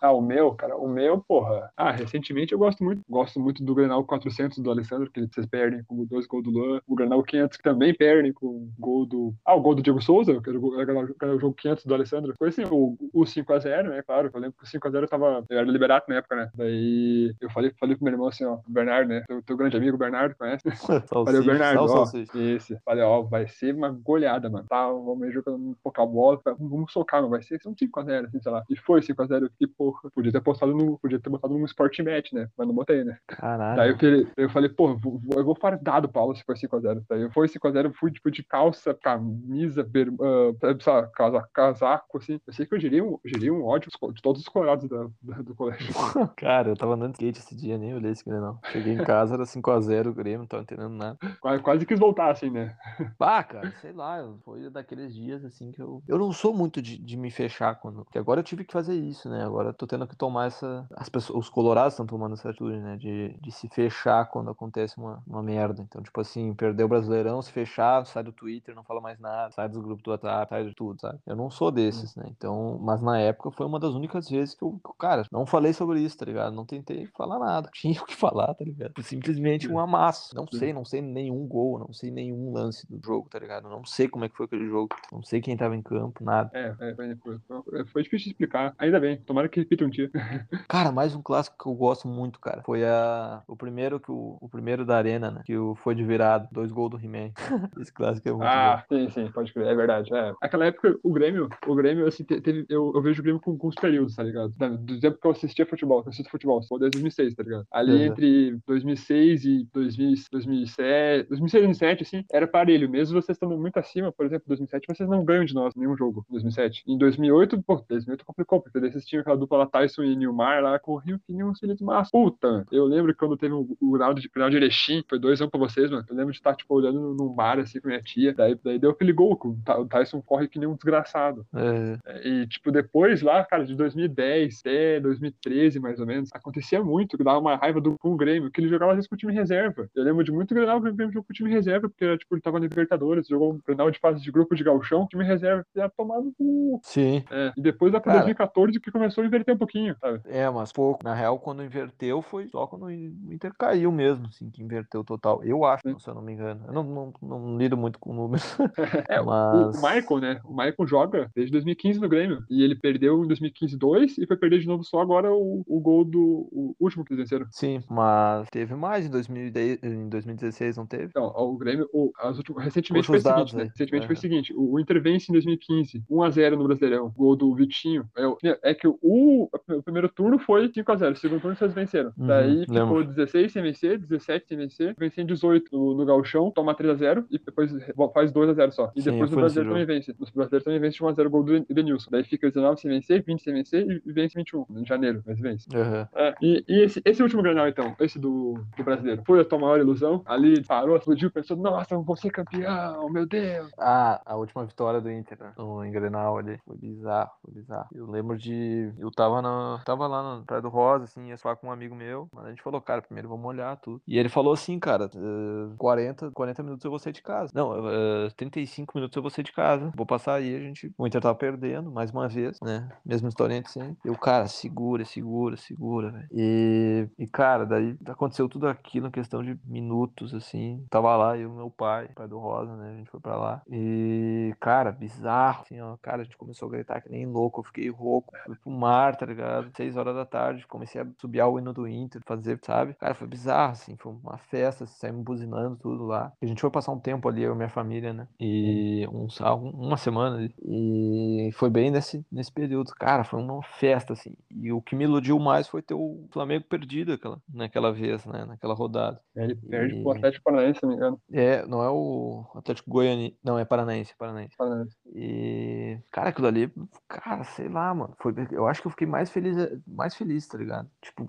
Ah, 0.00 0.12
o 0.12 0.20
meu, 0.20 0.52
cara, 0.52 0.76
o 0.76 0.88
meu, 0.88 1.20
porra. 1.20 1.70
Ah, 1.76 1.90
recentemente 1.90 2.52
eu 2.52 2.58
gosto 2.58 2.82
muito. 2.82 3.02
Gosto 3.08 3.40
muito 3.40 3.64
do 3.64 3.74
Grenal 3.74 4.04
400 4.04 4.58
do 4.58 4.70
Alessandro, 4.70 5.10
que 5.10 5.26
vocês 5.26 5.46
perdem 5.46 5.82
com 5.84 6.04
dois 6.04 6.26
gols 6.26 6.44
do 6.44 6.50
Luan. 6.50 6.80
O 6.86 6.94
Grenal 6.94 7.22
500 7.22 7.56
que 7.56 7.62
também 7.62 7.94
perdem 7.94 8.32
com 8.32 8.46
o 8.46 8.72
gol 8.78 9.06
do. 9.06 9.34
Ah, 9.44 9.54
o 9.54 9.60
gol 9.60 9.74
do 9.74 9.82
Diego 9.82 10.00
Souza, 10.00 10.40
que 10.40 10.50
era 10.50 10.58
o, 10.58 11.38
jogo 11.38 11.54
500 11.54 11.77
do 11.86 11.94
Alessandro. 11.94 12.34
Foi 12.38 12.48
assim, 12.48 12.64
o, 12.64 12.96
o 13.12 13.22
5x0, 13.22 13.88
né? 13.88 14.02
Claro, 14.02 14.30
eu 14.32 14.40
lembro 14.40 14.56
que 14.58 14.64
o 14.64 14.80
5x0 14.80 15.02
eu 15.02 15.08
tava. 15.08 15.44
Eu 15.48 15.58
era 15.58 15.70
liberado 15.70 16.04
na 16.08 16.16
época, 16.16 16.36
né? 16.36 16.50
Daí 16.54 17.34
eu 17.40 17.50
falei, 17.50 17.72
falei 17.78 17.96
pro 17.96 18.04
meu 18.04 18.14
irmão 18.14 18.28
assim, 18.28 18.44
ó, 18.44 18.54
o 18.54 18.62
Bernardo, 18.68 19.08
né? 19.08 19.24
Teu, 19.26 19.42
teu 19.42 19.56
grande 19.56 19.76
amigo, 19.76 19.96
Bernardo, 19.96 20.34
conhece? 20.36 20.62
falei, 21.08 21.40
o 21.40 21.44
Bernardo, 21.44 21.86
ó. 21.86 22.04
Esse. 22.34 22.78
Falei, 22.84 23.04
ó, 23.04 23.22
vai 23.22 23.46
ser 23.48 23.74
uma 23.74 23.90
goleada, 23.90 24.48
mano. 24.48 24.66
Tá, 24.68 24.86
vamos 24.86 25.32
jogando 25.32 25.76
pouca 25.82 26.04
bola, 26.04 26.40
vamos 26.58 26.92
socar, 26.92 27.22
não 27.22 27.28
vai 27.30 27.42
ser 27.42 27.60
um 27.66 27.74
5x0, 27.74 28.26
assim, 28.26 28.40
sei 28.40 28.52
lá. 28.52 28.64
E 28.70 28.76
foi 28.76 29.00
5x0, 29.00 29.42
eu 29.42 29.50
fiquei, 29.50 29.66
porra, 29.66 30.10
podia 30.14 30.32
ter 30.32 30.40
postado 30.40 30.74
no. 30.74 30.98
Podia 30.98 31.20
ter 31.20 31.30
botado 31.30 31.56
no 31.56 31.64
Sport 31.66 31.98
Match, 32.00 32.32
né? 32.32 32.48
Mas 32.56 32.66
não 32.66 32.74
botei, 32.74 33.04
né? 33.04 33.18
Caralho. 33.26 33.76
Daí 33.76 33.90
eu, 33.90 33.98
falei, 33.98 34.26
eu 34.36 34.50
falei, 34.50 34.68
pô, 34.68 34.98
eu 35.36 35.44
vou 35.44 35.54
fardar 35.54 36.02
do 36.02 36.08
Paulo 36.08 36.34
se 36.34 36.44
for 36.44 36.56
5x0. 36.56 37.02
Daí 37.08 37.22
eu 37.22 37.30
fui 37.30 37.46
5x0, 37.46 37.84
eu 37.84 37.92
fui 37.92 38.10
tipo 38.10 38.30
de 38.30 38.42
calça, 38.42 38.94
camisa, 38.94 39.82
ber, 39.82 40.08
uh, 40.08 40.56
sabe, 40.80 41.10
casaco, 41.12 41.48
casaco, 41.58 42.18
assim. 42.18 42.40
Eu 42.46 42.52
sei 42.52 42.66
que 42.66 42.74
eu 42.74 42.78
gerei 42.78 43.02
um, 43.02 43.18
gerei 43.24 43.50
um 43.50 43.64
ódio 43.64 43.90
de 44.12 44.22
todos 44.22 44.42
os 44.42 44.48
colorados 44.48 44.88
da, 44.88 45.08
da, 45.20 45.42
do 45.42 45.56
colégio. 45.56 45.92
Cara, 46.36 46.68
eu 46.68 46.76
tava 46.76 46.94
andando 46.94 47.16
de 47.18 47.24
skate 47.24 47.40
esse 47.40 47.56
dia, 47.56 47.76
nem 47.76 47.92
olhei 47.94 48.12
esse 48.12 48.28
não. 48.28 48.60
Cheguei 48.70 48.92
em 48.92 49.04
casa, 49.04 49.34
era 49.34 49.42
5x0 49.42 50.06
o 50.06 50.14
Grêmio, 50.14 50.40
não 50.40 50.46
tava 50.46 50.62
entendendo 50.62 50.90
nada. 50.90 51.18
Quase, 51.40 51.62
quase 51.62 51.86
quis 51.86 51.98
voltar, 51.98 52.30
assim, 52.30 52.48
né? 52.48 52.76
Bah, 53.18 53.42
cara, 53.42 53.72
sei 53.80 53.92
lá, 53.92 54.24
foi 54.44 54.70
daqueles 54.70 55.12
dias, 55.12 55.44
assim, 55.44 55.72
que 55.72 55.82
eu... 55.82 56.00
Eu 56.06 56.18
não 56.18 56.32
sou 56.32 56.54
muito 56.54 56.80
de, 56.80 56.96
de 56.96 57.16
me 57.16 57.30
fechar 57.30 57.74
quando... 57.74 58.04
Porque 58.04 58.18
agora 58.18 58.40
eu 58.40 58.44
tive 58.44 58.64
que 58.64 58.72
fazer 58.72 58.94
isso, 58.94 59.28
né? 59.28 59.44
Agora 59.44 59.70
eu 59.70 59.74
tô 59.74 59.86
tendo 59.86 60.06
que 60.06 60.14
tomar 60.14 60.46
essa... 60.46 60.86
As 60.94 61.08
pessoas, 61.08 61.46
os 61.46 61.50
colorados 61.50 61.94
estão 61.94 62.06
tomando 62.06 62.34
essa 62.34 62.50
atitude, 62.50 62.78
né? 62.78 62.96
De, 62.96 63.36
de 63.40 63.50
se 63.50 63.68
fechar 63.68 64.26
quando 64.26 64.50
acontece 64.50 64.96
uma, 64.96 65.22
uma 65.26 65.42
merda. 65.42 65.82
Então, 65.82 66.02
tipo 66.02 66.20
assim, 66.20 66.54
perder 66.54 66.84
o 66.84 66.88
Brasileirão, 66.88 67.42
se 67.42 67.50
fechar, 67.50 68.04
sai 68.06 68.22
do 68.22 68.32
Twitter, 68.32 68.74
não 68.74 68.84
fala 68.84 69.00
mais 69.00 69.18
nada, 69.18 69.50
sai 69.50 69.68
dos 69.68 69.82
grupos 69.82 70.04
do 70.04 70.10
WhatsApp, 70.10 70.50
sai 70.50 70.64
de 70.64 70.74
tudo, 70.74 71.00
sabe? 71.00 71.18
Eu 71.26 71.34
não 71.34 71.47
sou 71.50 71.70
desses, 71.70 72.14
né? 72.16 72.24
Então, 72.30 72.78
mas 72.80 73.02
na 73.02 73.18
época 73.18 73.50
foi 73.50 73.66
uma 73.66 73.78
das 73.78 73.94
únicas 73.94 74.28
vezes 74.28 74.54
que 74.54 74.62
eu, 74.62 74.80
cara, 74.98 75.24
não 75.30 75.46
falei 75.46 75.72
sobre 75.72 76.00
isso, 76.00 76.16
tá 76.18 76.24
ligado? 76.24 76.54
Não 76.54 76.64
tentei 76.64 77.06
falar 77.16 77.38
nada. 77.38 77.70
Tinha 77.74 78.00
o 78.00 78.06
que 78.06 78.14
falar, 78.14 78.54
tá 78.54 78.64
ligado? 78.64 78.92
Simplesmente 79.02 79.68
um 79.68 79.78
amasso. 79.78 80.34
Não 80.34 80.46
sei, 80.46 80.72
não 80.72 80.84
sei 80.84 81.00
nenhum 81.00 81.46
gol, 81.46 81.78
não 81.78 81.92
sei 81.92 82.10
nenhum 82.10 82.52
lance 82.52 82.86
do 82.88 83.00
jogo, 83.04 83.28
tá 83.28 83.38
ligado? 83.38 83.68
Não 83.68 83.84
sei 83.84 84.08
como 84.08 84.24
é 84.24 84.28
que 84.28 84.36
foi 84.36 84.46
aquele 84.46 84.66
jogo. 84.68 84.88
Não 85.12 85.22
sei 85.22 85.40
quem 85.40 85.56
tava 85.56 85.76
em 85.76 85.82
campo, 85.82 86.22
nada. 86.22 86.50
É, 86.52 86.74
é 86.80 86.94
foi, 87.16 87.38
foi, 87.46 87.84
foi 87.86 88.02
difícil 88.02 88.24
de 88.24 88.30
explicar. 88.30 88.74
Ainda 88.78 89.00
bem, 89.00 89.16
tomara 89.18 89.48
que 89.48 89.60
repita 89.60 89.84
um 89.84 89.90
dia. 89.90 90.10
cara, 90.68 90.92
mais 90.92 91.14
um 91.14 91.22
clássico 91.22 91.56
que 91.62 91.68
eu 91.68 91.74
gosto 91.74 92.08
muito, 92.08 92.40
cara. 92.40 92.62
Foi 92.62 92.84
a, 92.84 93.42
o 93.46 93.56
primeiro 93.56 94.00
que 94.00 94.10
o, 94.10 94.38
o 94.40 94.48
primeiro 94.48 94.84
da 94.84 94.96
Arena, 94.96 95.30
né? 95.30 95.42
Que 95.44 95.56
o, 95.56 95.74
foi 95.74 95.94
de 95.94 96.04
virado. 96.04 96.48
Dois 96.50 96.72
gols 96.72 96.90
do 96.90 97.00
He-Man. 97.00 97.32
Esse 97.80 97.92
clássico 97.92 98.28
é 98.28 98.32
muito 98.32 98.44
Ah, 98.44 98.84
bom. 98.88 98.96
sim, 98.96 99.10
sim, 99.10 99.32
pode 99.32 99.52
crer. 99.52 99.66
É 99.66 99.74
verdade. 99.74 100.14
É. 100.14 100.32
Aquela 100.40 100.66
época, 100.66 100.98
o 101.02 101.12
Grêmio 101.12 101.37
Grêmio, 101.38 101.48
o 101.66 101.74
Grêmio, 101.74 102.06
assim, 102.06 102.24
teve, 102.24 102.66
eu, 102.68 102.92
eu 102.94 103.02
vejo 103.02 103.20
o 103.20 103.22
Grêmio 103.22 103.40
com, 103.40 103.56
com 103.56 103.68
os 103.68 103.74
períodos, 103.74 104.16
tá 104.16 104.22
ligado? 104.22 104.52
Do 104.80 105.00
tempo 105.00 105.18
que 105.20 105.26
eu 105.26 105.30
assistia 105.30 105.66
futebol, 105.66 106.02
que 106.02 106.08
eu 106.08 106.10
assisto 106.10 106.30
futebol, 106.30 106.60
desde 106.78 106.98
2006, 106.98 107.34
tá 107.34 107.42
ligado? 107.42 107.66
Ali 107.70 107.92
uhum. 107.92 108.12
entre 108.12 108.58
2006 108.66 109.44
e 109.44 109.68
2000, 109.72 110.14
2007, 110.30 111.28
2006 111.28 111.62
e 111.62 111.66
2007, 111.66 112.02
assim, 112.02 112.24
era 112.32 112.46
parelho. 112.46 112.88
Mesmo 112.88 113.20
vocês 113.20 113.36
estando 113.36 113.56
muito 113.56 113.78
acima, 113.78 114.10
por 114.10 114.26
exemplo, 114.26 114.44
2007, 114.48 114.86
vocês 114.88 115.08
não 115.08 115.24
ganham 115.24 115.44
de 115.44 115.54
nós 115.54 115.74
nenhum 115.74 115.96
jogo 115.96 116.24
em 116.28 116.32
2007. 116.32 116.84
Em 116.86 116.98
2008, 116.98 117.62
pô, 117.62 117.84
2008 117.88 118.24
complicou, 118.24 118.60
porque 118.60 118.78
vocês 118.78 119.04
tinham 119.06 119.20
aquela 119.20 119.36
dupla 119.36 119.58
lá, 119.58 119.66
Tyson 119.66 120.02
e 120.02 120.16
Nilmar 120.16 120.62
lá, 120.62 120.78
corriam 120.78 121.18
que 121.18 121.32
nem 121.32 121.44
uns 121.44 121.58
filhos 121.58 121.76
de 121.76 121.84
massa. 121.84 122.10
Puta, 122.10 122.66
eu 122.70 122.84
lembro 122.84 123.12
que 123.12 123.18
quando 123.18 123.36
teve 123.36 123.54
o, 123.54 123.76
o 123.80 123.96
round 123.96 124.20
de 124.20 124.28
final 124.28 124.50
de 124.50 124.56
Erechim, 124.56 125.04
foi 125.08 125.18
2x1 125.18 125.50
pra 125.50 125.60
vocês, 125.60 125.90
mano. 125.90 126.04
Eu 126.08 126.16
lembro 126.16 126.32
de 126.32 126.38
estar, 126.38 126.54
tipo, 126.54 126.74
olhando 126.74 127.14
num 127.14 127.28
bar, 127.28 127.58
assim, 127.58 127.80
com 127.80 127.88
minha 127.88 128.02
tia. 128.02 128.32
Daí, 128.34 128.58
daí 128.62 128.78
deu 128.78 128.90
aquele 128.90 129.12
gol, 129.12 129.38
o 129.42 129.86
Tyson 129.86 130.22
corre 130.22 130.48
que 130.48 130.58
nem 130.58 130.68
um 130.68 130.74
desgraçado. 130.74 131.27
É. 131.54 131.98
é. 132.06 132.28
E, 132.28 132.46
tipo, 132.46 132.70
depois 132.70 133.22
lá, 133.22 133.44
cara, 133.44 133.64
de 133.64 133.74
2010 133.74 134.60
até 134.60 135.00
2013, 135.00 135.80
mais 135.80 136.00
ou 136.00 136.06
menos, 136.06 136.30
acontecia 136.32 136.82
muito, 136.82 137.16
que 137.16 137.24
dava 137.24 137.38
uma 137.38 137.56
raiva 137.56 137.80
do, 137.80 137.98
com 137.98 138.12
o 138.12 138.16
Grêmio, 138.16 138.50
que 138.50 138.60
ele 138.60 138.68
jogava 138.68 138.92
às 138.92 138.96
vezes 138.96 139.08
com 139.08 139.14
o 139.14 139.18
time 139.18 139.32
reserva. 139.32 139.88
Eu 139.94 140.04
lembro 140.04 140.24
de 140.24 140.32
muito 140.32 140.54
Grenal 140.54 140.80
que 140.80 140.88
o 140.88 140.94
Grêmio 140.94 141.12
jogou 141.12 141.24
com 141.24 141.32
o 141.32 141.36
time 141.36 141.50
reserva, 141.50 141.88
porque, 141.88 142.18
tipo, 142.18 142.34
ele 142.34 142.42
tava 142.42 142.58
na 142.58 142.66
Libertadores, 142.66 143.28
jogou 143.28 143.54
um 143.54 143.60
Grenal 143.66 143.90
de 143.90 143.98
fase 143.98 144.22
de 144.22 144.30
grupo 144.30 144.54
de 144.54 144.64
galchão, 144.64 145.06
time 145.06 145.24
reserva, 145.24 145.64
ia 145.74 145.88
tomado 145.88 146.32
com... 146.36 146.80
Sim. 146.82 147.24
É. 147.30 147.52
E 147.56 147.62
depois 147.62 147.92
cara, 147.92 148.18
2014 148.18 148.80
que 148.80 148.90
começou 148.90 149.24
a 149.24 149.26
inverter 149.26 149.54
um 149.54 149.58
pouquinho, 149.58 149.96
sabe? 150.00 150.20
É, 150.26 150.48
mas 150.50 150.72
pouco. 150.72 151.04
Na 151.04 151.14
real, 151.14 151.38
quando 151.38 151.62
inverteu, 151.62 152.22
foi 152.22 152.46
só 152.48 152.66
quando 152.66 152.86
o 152.86 152.90
Inter 152.90 153.52
caiu 153.58 153.90
mesmo, 153.90 154.26
assim, 154.26 154.50
que 154.50 154.62
inverteu 154.62 155.02
total. 155.04 155.42
Eu 155.42 155.64
acho, 155.64 155.82
Sim. 155.82 155.98
se 155.98 156.08
eu 156.08 156.14
não 156.14 156.22
me 156.22 156.32
engano. 156.32 156.64
Eu 156.66 156.72
não, 156.72 156.82
não, 156.82 157.12
não 157.22 157.58
lido 157.58 157.76
muito 157.76 157.98
com 157.98 158.12
números. 158.12 158.56
é, 159.08 159.20
mas... 159.20 159.76
o, 159.76 159.78
o 159.78 159.82
Michael, 159.82 160.20
né? 160.20 160.40
O 160.44 160.50
Michael 160.50 160.86
joga 160.86 161.17
desde 161.34 161.52
2015 161.52 162.00
no 162.00 162.08
Grêmio. 162.08 162.44
E 162.48 162.62
ele 162.62 162.74
perdeu 162.74 163.24
em 163.24 163.26
2015 163.26 163.76
dois 163.76 164.18
e 164.18 164.26
foi 164.26 164.36
perder 164.36 164.60
de 164.60 164.66
novo 164.66 164.84
só 164.84 165.00
agora 165.00 165.32
o, 165.32 165.64
o 165.66 165.80
gol 165.80 166.04
do 166.04 166.48
o 166.52 166.74
último 166.80 167.04
que 167.04 167.12
eles 167.12 167.24
venceram. 167.24 167.46
Sim, 167.50 167.80
mas 167.88 168.48
teve 168.50 168.74
mais 168.74 169.06
em, 169.06 169.10
2010, 169.10 169.82
em 169.82 170.08
2016, 170.08 170.76
não 170.76 170.86
teve? 170.86 171.10
Não, 171.14 171.26
o 171.26 171.56
Grêmio, 171.56 171.88
o, 171.92 172.12
as 172.18 172.36
últimas, 172.36 172.64
recentemente 172.64 173.06
foi 173.06 173.18
o 173.18 173.20
seguinte, 173.20 173.56
né? 173.56 173.64
Recentemente 173.64 174.04
é. 174.04 174.06
foi 174.06 174.16
o 174.16 174.18
seguinte: 174.18 174.54
o, 174.54 174.74
o 174.74 174.80
Inter 174.80 175.02
vence 175.02 175.30
em 175.30 175.32
2015, 175.32 176.04
1x0 176.10 176.56
no 176.56 176.64
Brasileirão, 176.64 177.10
gol 177.16 177.36
do 177.36 177.54
Vitinho. 177.54 178.08
É, 178.44 178.70
é 178.70 178.74
que 178.74 178.86
o, 178.86 178.96
o 179.02 179.82
primeiro 179.82 180.08
turno 180.08 180.38
foi 180.38 180.68
5x0, 180.68 181.12
o 181.12 181.16
segundo 181.16 181.40
turno 181.40 181.56
vocês 181.56 181.72
venceram. 181.72 182.12
Uhum, 182.16 182.26
Daí 182.26 182.60
ficou 182.60 182.98
lembro. 182.98 183.04
16 183.04 183.52
sem 183.52 183.62
vencer, 183.62 183.98
17 183.98 184.46
sem 184.46 184.56
vencer, 184.56 184.94
vencer 184.98 185.24
em 185.24 185.26
18 185.26 185.70
no, 185.72 185.94
no 185.96 186.04
Galchão, 186.04 186.50
toma 186.50 186.74
3x0 186.74 187.26
e 187.30 187.38
depois 187.38 187.72
faz 188.12 188.32
2x0 188.32 188.70
só. 188.72 188.92
E 188.94 189.02
Sim, 189.02 189.12
depois 189.12 189.32
o 189.32 189.36
Brasileiro 189.36 189.70
também 189.70 189.86
vence. 189.86 190.14
Os 190.18 190.30
brasileiros 190.30 190.64
também 190.64 190.80
vence 190.80 191.02
1x0 191.12 191.28
gol 191.28 191.42
do 191.42 191.64
Denilson. 191.64 192.10
Daí 192.10 192.24
fica 192.24 192.48
19 192.48 192.80
sem 192.80 192.90
vencer, 192.90 193.22
20 193.22 193.42
sem 193.42 193.54
vencer 193.54 194.02
e 194.04 194.12
vence 194.12 194.34
21 194.36 194.66
em 194.70 194.84
janeiro, 194.84 195.22
mas 195.26 195.38
vence. 195.38 195.68
Uhum. 195.74 196.06
É, 196.14 196.34
e, 196.40 196.64
e 196.68 196.82
esse, 196.82 197.02
esse 197.04 197.22
último 197.22 197.42
Granal, 197.42 197.68
então, 197.68 197.94
esse 198.00 198.18
do, 198.18 198.60
do 198.76 198.84
brasileiro, 198.84 199.22
foi 199.26 199.40
a 199.40 199.44
tua 199.44 199.58
maior 199.58 199.78
ilusão? 199.78 200.22
Ali 200.26 200.62
parou, 200.64 200.96
explodiu, 200.96 201.30
pensou, 201.30 201.56
nossa, 201.56 201.96
vou 201.98 202.16
ser 202.16 202.30
campeão, 202.30 203.08
meu 203.10 203.26
Deus. 203.26 203.70
Ah, 203.78 204.20
a 204.24 204.36
última 204.36 204.64
vitória 204.64 205.00
do 205.00 205.10
Inter, 205.10 205.38
né? 205.38 205.52
No, 205.56 205.84
em 205.84 205.90
Grenal 205.90 206.38
ali. 206.38 206.58
Foi 206.64 206.76
bizarro, 206.76 207.30
foi 207.42 207.54
bizarro. 207.54 207.88
Eu 207.92 208.10
lembro 208.10 208.36
de. 208.36 208.92
Eu 208.98 209.10
tava, 209.10 209.42
na, 209.42 209.80
tava 209.84 210.06
lá 210.06 210.36
no 210.36 210.44
Praia 210.44 210.62
do 210.62 210.68
Rosa, 210.68 211.04
assim, 211.04 211.28
ia 211.28 211.38
falar 211.38 211.56
com 211.56 211.68
um 211.68 211.72
amigo 211.72 211.94
meu, 211.94 212.28
mas 212.32 212.46
a 212.46 212.50
gente 212.50 212.62
falou, 212.62 212.80
cara, 212.80 213.02
primeiro 213.02 213.28
vamos 213.28 213.46
olhar 213.46 213.76
tudo. 213.76 214.00
E 214.06 214.18
ele 214.18 214.28
falou 214.28 214.52
assim, 214.52 214.78
cara, 214.78 215.10
uh, 215.14 215.76
40, 215.76 216.30
40 216.32 216.62
minutos 216.62 216.84
eu 216.84 216.90
vou 216.90 216.98
sair 216.98 217.12
de 217.12 217.22
casa. 217.22 217.52
Não, 217.54 217.70
uh, 217.70 218.30
35 218.36 218.96
minutos 218.96 219.16
eu 219.16 219.22
vou 219.22 219.30
sair 219.30 219.44
de 219.44 219.52
casa. 219.52 219.92
Vou 219.94 220.06
passar 220.06 220.34
aí, 220.34 220.54
a 220.54 220.60
gente. 220.60 220.92
O 220.98 221.06
Inter 221.06 221.20
tava 221.20 221.36
perdendo, 221.36 221.92
mais 221.92 222.10
uma 222.10 222.28
vez, 222.28 222.58
né? 222.60 222.88
Mesma 223.06 223.28
historinha 223.28 223.62
de 223.62 223.70
sempre. 223.70 223.96
E 224.04 224.10
o 224.10 224.18
cara, 224.18 224.48
segura, 224.48 225.04
segura, 225.04 225.56
segura, 225.56 226.10
velho. 226.10 226.28
E, 226.32 227.08
e, 227.16 227.24
cara, 227.28 227.64
daí 227.64 227.96
aconteceu 228.04 228.48
tudo 228.48 228.66
aquilo 228.66 229.06
em 229.06 229.10
questão 229.12 229.40
de 229.40 229.56
minutos, 229.64 230.34
assim. 230.34 230.84
Tava 230.90 231.16
lá, 231.16 231.38
eu 231.38 231.50
e 231.50 231.52
meu 231.52 231.70
pai, 231.70 232.08
pai 232.16 232.26
do 232.26 232.40
Rosa, 232.40 232.74
né? 232.74 232.94
A 232.94 232.96
gente 232.96 233.10
foi 233.10 233.20
pra 233.20 233.36
lá. 233.36 233.62
E, 233.70 234.52
cara, 234.58 234.90
bizarro, 234.90 235.62
assim, 235.62 235.80
ó. 235.80 235.96
Cara, 236.02 236.22
a 236.22 236.24
gente 236.24 236.36
começou 236.36 236.66
a 236.66 236.72
gritar 236.72 237.00
que 237.00 237.08
nem 237.08 237.24
louco. 237.26 237.60
Eu 237.60 237.64
fiquei 237.64 237.88
rouco. 237.88 238.32
Fui 238.44 238.56
pro 238.56 238.70
mar, 238.72 239.14
tá 239.14 239.24
ligado? 239.24 239.70
Seis 239.76 239.96
horas 239.96 240.16
da 240.16 240.26
tarde, 240.26 240.66
comecei 240.66 241.00
a 241.00 241.06
subir 241.20 241.38
ao 241.38 241.60
hino 241.60 241.72
do 241.72 241.86
Inter, 241.86 242.20
fazer, 242.26 242.58
sabe? 242.64 242.94
Cara, 242.94 243.14
foi 243.14 243.28
bizarro, 243.28 243.70
assim. 243.70 243.94
Foi 243.98 244.12
uma 244.12 244.36
festa, 244.36 244.84
saímos 244.84 245.22
buzinando 245.22 245.76
tudo 245.76 246.06
lá. 246.06 246.32
A 246.42 246.46
gente 246.46 246.60
foi 246.60 246.70
passar 246.70 246.90
um 246.90 246.98
tempo 246.98 247.28
ali, 247.28 247.44
eu 247.44 247.54
e 247.54 247.56
minha 247.56 247.68
família, 247.68 248.12
né? 248.12 248.26
E 248.40 249.06
um, 249.12 249.28
uma 249.74 249.96
semana 249.96 250.38
ali. 250.38 250.52
E 250.88 251.52
foi 251.52 251.68
bem 251.68 251.90
nesse, 251.90 252.24
nesse 252.30 252.50
período. 252.50 252.92
Cara, 252.92 253.24
foi 253.24 253.40
uma 253.40 253.62
festa, 253.62 254.12
assim. 254.12 254.34
E 254.50 254.72
o 254.72 254.80
que 254.80 254.96
me 254.96 255.04
iludiu 255.04 255.38
mais 255.38 255.68
foi 255.68 255.82
ter 255.82 255.94
o 255.94 256.26
Flamengo 256.30 256.64
perdido 256.64 257.12
aquela, 257.12 257.40
naquela 257.52 257.92
vez, 257.92 258.24
né? 258.24 258.44
Naquela 258.44 258.74
rodada. 258.74 259.20
Ele 259.36 259.54
perde 259.54 259.96
e... 259.96 260.02
pro 260.02 260.12
Atlético 260.12 260.44
Paranaense, 260.44 260.80
se 260.80 260.86
não 260.86 260.90
me 260.90 260.96
engano. 260.96 261.20
É, 261.32 261.66
não 261.66 261.82
é 261.82 261.90
o 261.90 262.46
Atlético 262.54 262.90
Goiani. 262.90 263.36
Não, 263.42 263.58
é 263.58 263.64
Paranaense, 263.64 264.14
Paranaense. 264.16 264.56
Paranaense. 264.56 264.96
E, 265.14 265.98
cara, 266.10 266.30
aquilo 266.30 266.46
ali, 266.46 266.72
cara, 267.06 267.44
sei 267.44 267.68
lá, 267.68 267.94
mano. 267.94 268.14
Foi, 268.18 268.34
eu 268.50 268.66
acho 268.66 268.80
que 268.80 268.86
eu 268.86 268.90
fiquei 268.90 269.06
mais 269.06 269.30
feliz, 269.30 269.56
mais 269.86 270.14
feliz, 270.14 270.46
tá 270.46 270.56
ligado? 270.56 270.88
Tipo, 271.02 271.28